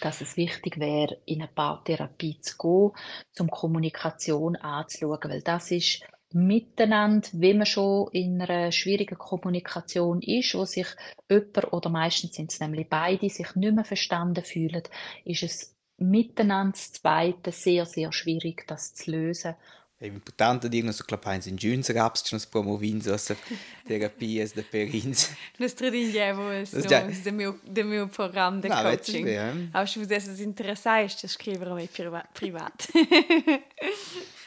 dass 0.00 0.20
es 0.20 0.36
wichtig 0.36 0.78
wäre, 0.78 1.18
in 1.26 1.42
eine 1.42 1.50
Paartherapie 1.52 2.40
zu 2.40 2.56
gehen, 2.56 2.92
um 3.38 3.50
Kommunikation 3.50 4.56
anzuschauen, 4.56 5.18
weil 5.24 5.42
das 5.42 5.72
ist 5.72 6.02
miteinander, 6.32 7.28
wenn 7.32 7.58
man 7.58 7.66
schon 7.66 8.08
in 8.12 8.40
einer 8.40 8.72
schwierigen 8.72 9.18
Kommunikation 9.18 10.22
ist, 10.22 10.54
wo 10.54 10.64
sich 10.64 10.86
jemand 11.28 11.72
oder 11.72 11.90
meistens 11.90 12.34
sind 12.36 12.52
es 12.52 12.60
nämlich 12.60 12.88
beide 12.88 13.28
sich 13.28 13.54
nicht 13.54 13.74
mehr 13.74 13.84
verstanden 13.84 14.44
fühlen, 14.44 14.82
ist 15.24 15.42
es 15.42 15.74
miteinander 15.98 16.72
das 16.72 16.92
Zweite 16.92 17.52
sehr, 17.52 17.84
sehr 17.86 18.12
schwierig, 18.12 18.66
das 18.66 18.94
zu 18.94 19.10
lösen. 19.10 19.54
È 20.02 20.06
importante 20.06 20.70
dire, 20.70 20.84
non 20.86 20.94
so, 20.94 21.04
clap 21.04 21.26
in 21.44 21.56
giunza 21.56 21.92
caps, 21.92 22.22
ci 22.24 22.32
non 22.32 22.40
si 22.40 22.46
promovin, 22.48 23.02
so, 23.02 23.14
se 23.18 23.36
terapia, 23.86 24.42
es 24.44 24.54
de 24.54 24.62
perins. 24.62 25.28
Ist 25.58 25.78
ja- 26.90 27.02
noms 27.02 27.22
de 27.22 27.30
meu, 27.32 27.58
de 27.66 27.84
meu 27.84 28.08
program 28.08 28.62
de 28.62 28.68
No, 28.70 28.76
coaching. 28.76 29.28
Aber 29.74 29.86
se 29.86 29.98
vos 30.00 30.10
esses 30.10 30.40
interessais, 30.40 31.14
te 31.16 31.28
me 31.58 31.86
priva 31.86 32.26
privat. 32.32 32.88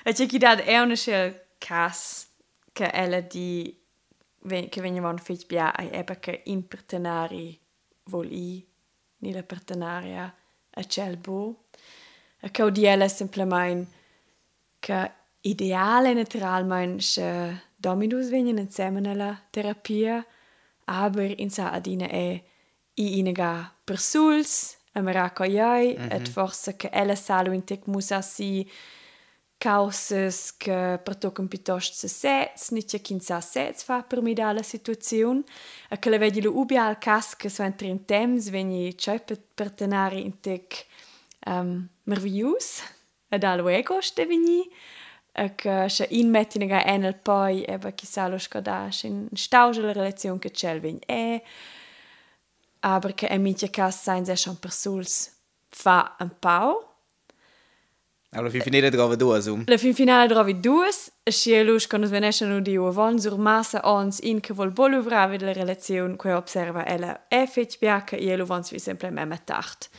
e 0.06 0.38
dà 0.39 0.63
è 0.63 0.80
una 0.80 0.96
scel 0.96 1.39
cas 1.63 2.28
che 2.73 2.89
ella 2.91 3.21
di 3.21 3.80
che 4.45 4.82
venivano 4.82 5.17
fitch 5.17 5.45
bia 5.45 5.73
ai 5.73 5.89
ebbe 5.91 6.19
che 6.19 6.41
in 6.45 6.67
partenari 6.67 7.58
vol 8.06 8.30
i 8.30 8.67
ni 9.19 9.32
la 9.32 9.43
partenaria 9.43 10.36
a 10.71 10.84
cel 10.84 11.15
bo. 11.15 11.67
E 12.39 12.52
che 12.52 12.71
di 12.71 12.86
ella 12.86 13.08
semplicemente 13.08 14.02
che 14.80 15.12
ideale 15.41 16.13
naturalmente 16.13 17.02
se 17.02 17.62
dominus 17.78 18.30
venien 18.30 18.58
insieme 18.58 18.99
nella 18.99 19.41
terapia, 19.49 20.26
aber 20.86 21.39
in 21.39 21.49
sa 21.49 21.71
adina 21.71 22.08
è 22.08 22.43
i 22.95 23.19
inega 23.19 23.73
per 23.84 23.97
suls, 23.97 24.78
a 24.91 25.02
meraco 25.02 25.45
iai, 25.45 25.95
et 25.95 26.28
forse 26.28 26.76
che 26.76 26.89
ella 26.91 27.15
salo 27.15 27.54
in 27.54 27.63
tec 27.63 27.88
musa 27.88 28.21
si 28.21 28.69
causas 29.63 30.58
che 30.58 30.99
per 31.02 31.15
toccam 31.15 31.47
piuttosto 31.47 31.95
se 31.95 32.10
sets, 32.10 32.71
ni 32.71 32.84
chi 32.84 33.19
sa 33.21 33.39
sets 33.39 33.84
fa 33.84 34.04
per 34.04 34.21
mi 34.21 34.34
da 34.34 34.52
la 34.52 34.62
situazione, 34.62 35.43
e 35.89 35.97
che 35.99 36.10
la 36.10 36.17
vedi 36.17 36.41
lo 36.41 36.58
ubi 36.58 36.76
al 36.76 36.97
cas 36.97 37.38
che 37.38 37.47
so 37.47 37.63
entri 37.63 37.88
in 37.88 38.04
temps, 38.04 38.49
veni 38.49 38.93
c'è 38.93 39.21
per, 39.21 39.39
per 39.56 39.71
tenere 39.71 40.17
in 40.19 40.41
tec 40.41 40.86
um, 41.45 41.88
merveillus. 42.04 42.82
Ed 43.30 43.45
a 43.45 43.56
luego 43.56 44.02
ste 44.02 44.26
vini. 44.26 44.69
E 45.32 45.56
che 45.56 45.88
se 45.88 46.08
in 46.10 46.30
metti 46.30 46.60
ga 46.65 46.84
enel 46.84 47.15
poi 47.15 47.63
eba 47.63 47.91
chissà 47.91 48.28
lo 48.28 48.38
scoda 48.38 48.89
in 49.04 49.30
stauge 49.34 49.82
la 49.82 49.93
relazione 49.93 50.39
che 50.39 50.52
c'è 50.52 50.80
vin 50.80 50.99
è 51.08 51.41
aber 52.82 53.15
che 53.15 53.28
emitia 53.28 53.69
cas 53.69 54.04
sein 54.04 54.26
se 54.26 54.36
schon 54.36 54.60
persuls 54.60 55.32
fa 55.69 56.15
un 56.19 56.30
pau 56.38 56.92
Alla 58.36 58.50
fin 58.50 58.62
finale 58.62 58.89
trova 58.89 59.15
due, 59.15 59.38
insomma. 59.38 59.63
La 59.67 59.78
fin 59.78 59.93
finale 59.93 60.28
trovi 60.28 60.60
due, 60.60 60.89
e 61.22 61.32
si 61.32 61.52
è 61.52 61.63
lus 61.63 61.86
quando 61.86 62.08
venescono 62.08 62.60
di 62.62 62.76
uvan 62.76 63.19
sur 63.19 63.38
massa 63.38 63.82
ons 63.84 64.19
in 64.24 64.39
che 64.39 64.54
vol 64.54 64.72
boluvravi 64.72 65.38
la 65.39 65.54
relazione 65.54 66.15
che 66.15 66.32
observa 66.32 66.86
ella 66.86 67.28
è 67.28 67.46
fetch 67.46 67.78
biaca 67.78 68.15
e 68.15 68.36
lo 68.36 68.48
sempre 68.62 69.12
memme 69.12 69.39
tacht. 69.43 69.89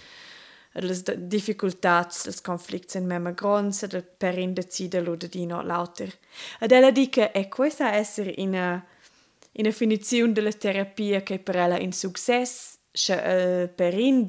Le 0.73 1.01
difficoltà, 1.17 2.09
le 2.25 2.35
conflitti 2.43 2.89
sono 2.89 3.07
memme 3.07 3.35
grandi, 3.35 3.77
e 3.93 4.03
per 4.03 4.37
in 4.37 4.53
decide 4.53 5.01
lo 5.01 5.15
de 5.15 5.29
dino 5.29 5.63
lauter. 5.63 6.13
Ed 6.59 6.73
ella 6.73 6.91
dice 6.91 7.31
è 7.31 7.47
questa 7.47 7.95
essere 7.95 8.35
in 8.39 8.49
una, 8.49 8.85
in 9.53 9.65
una 9.65 9.73
finizione 9.73 10.33
della 10.33 10.51
terapia 10.51 11.23
che 11.23 11.39
per 11.39 11.57
ella 11.57 11.79
in 11.79 11.93
successo, 11.93 12.79
uh, 12.91 13.71
per 13.73 13.95
in 13.95 14.27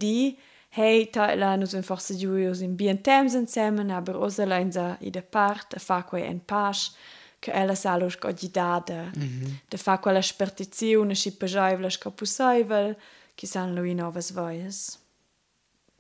hey, 0.76 1.10
ta 1.10 1.36
la 1.36 1.56
nus 1.56 1.74
un 1.74 1.84
forse 1.84 2.16
giuios 2.18 2.62
in 2.62 2.76
bien 2.76 3.02
temps 3.02 3.34
insieme, 3.34 3.94
aber 3.94 4.16
osa 4.16 4.44
in 4.60 4.72
in 5.00 5.12
de 5.12 5.22
part, 5.22 5.74
a 5.74 5.80
fa 5.80 6.04
quei 6.04 6.24
en 6.24 6.40
pas, 6.40 6.96
che 7.40 7.52
ella 7.52 7.76
sa 7.76 7.98
lo 7.98 8.10
sco 8.10 8.34
gidada, 8.34 9.12
mm 9.16 9.22
-hmm. 9.22 9.52
de 9.70 9.78
fa 9.78 10.00
quella 10.00 10.22
spertizione, 10.22 11.16
si 11.16 11.32
pejaivel, 11.32 11.92
sco 11.92 12.12
pusaivel, 12.12 12.96
che 13.36 13.48
san 13.48 13.74
lui 13.74 13.94
novas 13.94 14.32
voias. 14.32 15.00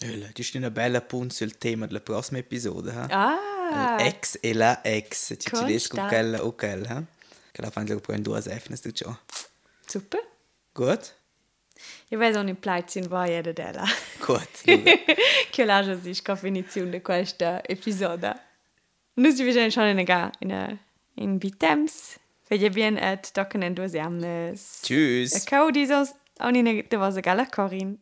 Öla, 0.01 0.27
das 0.27 0.47
ist 0.47 0.55
ein 0.55 0.73
bella 0.73 1.01
punto 1.01 1.33
sul 1.33 1.57
tema 1.57 1.85
della 1.85 2.01
prossima 2.01 2.39
episodio. 2.39 2.91
Ha? 2.91 3.07
Ah! 3.09 3.97
Ex 3.99 4.37
e 4.41 4.53
la 4.53 4.81
ex. 4.83 5.35
Ci 5.37 5.49
ci 5.55 5.63
riesco 5.63 5.97
quella 6.07 6.43
o 6.43 6.53
quella. 6.53 7.03
Che 7.51 7.61
la 7.61 7.69
fanno 7.69 7.99
con 8.01 8.21
due 8.21 8.41
F, 8.41 8.79
tu 8.81 8.91
ciò. 8.91 9.17
Super. 9.85 10.27
Gut. 10.73 11.15
Io 12.09 12.17
vedo 12.17 12.39
un 12.39 12.47
implied 12.47 12.89
in 12.95 13.07
voi 13.07 13.35
ed 13.35 13.49
della. 13.49 13.85
Gut. 14.25 14.63
che 15.51 15.65
la 15.65 15.83
già 15.83 15.99
si 15.99 16.13
scofinizione 16.13 16.89
di 16.89 17.01
questo 17.01 17.63
episodio. 17.63 18.33
Noi 19.15 19.35
ci 19.35 19.43
vediamo 19.43 19.69
schon 19.69 19.97
in 19.97 20.09
a 20.09 20.31
in 20.39 20.79
in 21.15 21.37
Bitems. 21.37 22.19
Vedi 22.47 22.69
bien 22.69 22.97
et 22.97 23.31
tocken 23.33 23.63
en 23.63 23.73
due 23.73 23.89
amnes. 23.99 24.81
Tschüss. 24.83 25.33
E 25.33 25.39
cau 25.45 25.71
dieses 25.71 26.13
auch 26.39 26.53
in 26.53 26.65
der 26.65 26.99
was 26.99 27.21
gala 27.21 27.45
Corin. 27.45 27.99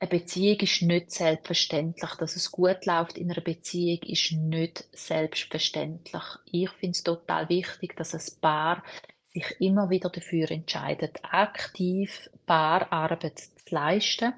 Eine 0.00 0.10
Beziehung 0.10 0.58
ist 0.60 0.82
nicht 0.82 1.10
selbstverständlich. 1.12 2.10
Dass 2.18 2.36
es 2.36 2.50
gut 2.50 2.84
läuft 2.86 3.16
in 3.16 3.30
einer 3.30 3.40
Beziehung 3.40 4.02
ist 4.02 4.32
nicht 4.32 4.88
selbstverständlich. 4.92 6.22
Ich 6.50 6.70
finde 6.70 6.90
es 6.90 7.02
total 7.02 7.48
wichtig, 7.48 7.96
dass 7.96 8.14
ein 8.14 8.40
Paar 8.40 8.82
sich 9.34 9.60
immer 9.60 9.90
wieder 9.90 10.10
dafür 10.10 10.50
entscheidet, 10.50 11.18
aktiv 11.22 12.30
Paararbeit 12.46 13.38
zu 13.40 13.74
leisten. 13.74 14.32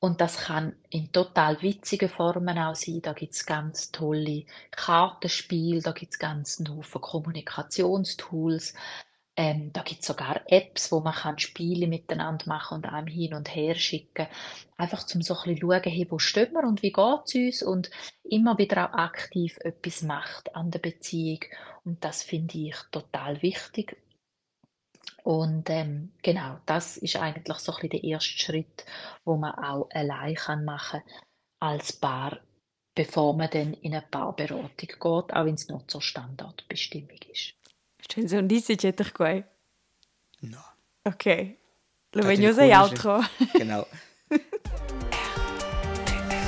Und 0.00 0.20
das 0.20 0.38
kann 0.38 0.76
in 0.90 1.10
total 1.10 1.60
witzigen 1.60 2.08
Formen 2.08 2.56
auch 2.58 2.74
sein. 2.74 3.00
Da 3.02 3.12
gibt's 3.12 3.46
ganz 3.46 3.90
tolle 3.90 4.44
Kartenspiele, 4.70 5.82
da 5.82 5.92
gibt's 5.92 6.18
ganz 6.18 6.62
Haufen 6.68 7.00
Kommunikationstools. 7.00 8.74
Ähm, 9.38 9.72
da 9.72 9.82
gibt's 9.82 10.08
sogar 10.08 10.40
Apps, 10.46 10.90
wo 10.90 10.98
man 10.98 11.14
kann 11.14 11.38
Spiele 11.38 11.86
miteinander 11.86 12.46
machen 12.48 12.78
und 12.78 12.86
einem 12.86 13.06
hin 13.06 13.34
und 13.34 13.54
her 13.54 13.76
schicken. 13.76 14.26
Einfach 14.76 15.06
zum 15.06 15.22
so 15.22 15.32
ein 15.34 15.54
bisschen 15.54 15.60
schauen, 15.60 15.82
hey, 15.84 16.06
wo 16.10 16.18
stehen 16.18 16.52
wir 16.54 16.66
und 16.66 16.82
wie 16.82 16.90
geht's 16.90 17.36
uns 17.36 17.62
und 17.62 17.90
immer 18.24 18.58
wieder 18.58 18.90
auch 18.90 18.98
aktiv 18.98 19.56
etwas 19.60 20.02
macht 20.02 20.56
an 20.56 20.72
der 20.72 20.80
Beziehung. 20.80 21.38
Und 21.84 22.02
das 22.02 22.24
finde 22.24 22.58
ich 22.58 22.74
total 22.90 23.40
wichtig. 23.40 24.02
Und 25.22 25.70
ähm, 25.70 26.12
genau, 26.20 26.58
das 26.66 26.96
ist 26.96 27.14
eigentlich 27.14 27.58
so 27.58 27.70
ein 27.70 27.76
bisschen 27.76 27.90
der 27.90 28.02
erste 28.02 28.38
Schritt, 28.40 28.84
wo 29.24 29.36
man 29.36 29.52
auch 29.52 29.88
allein 29.92 30.34
kann 30.34 30.64
machen 30.64 31.02
als 31.60 31.92
Paar, 31.92 32.40
bevor 32.96 33.36
man 33.36 33.50
dann 33.50 33.74
in 33.74 33.94
eine 33.94 34.02
Paarberatung 34.02 34.70
geht, 34.76 35.00
auch 35.00 35.44
wenn 35.44 35.54
es 35.54 35.68
noch 35.68 35.86
zur 35.86 36.02
Standardbestimmung 36.02 37.20
ist. 37.32 37.54
Dice 38.42 38.76
c'è 38.76 38.92
per 38.92 39.12
qua. 39.12 39.32
No. 40.40 40.74
Ok. 41.02 41.56
Lo 42.12 42.30
il 42.30 42.54
sei 42.54 42.72
altro. 42.72 43.20
Genau. 43.52 43.86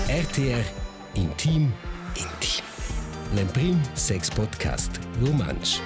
RTR 0.09 0.65
Intim 1.15 1.73
Intim. 2.15 2.65
L'Emprim 3.33 3.81
Sex 3.95 4.29
Podcast 4.31 4.99
Romansch. 5.21 5.81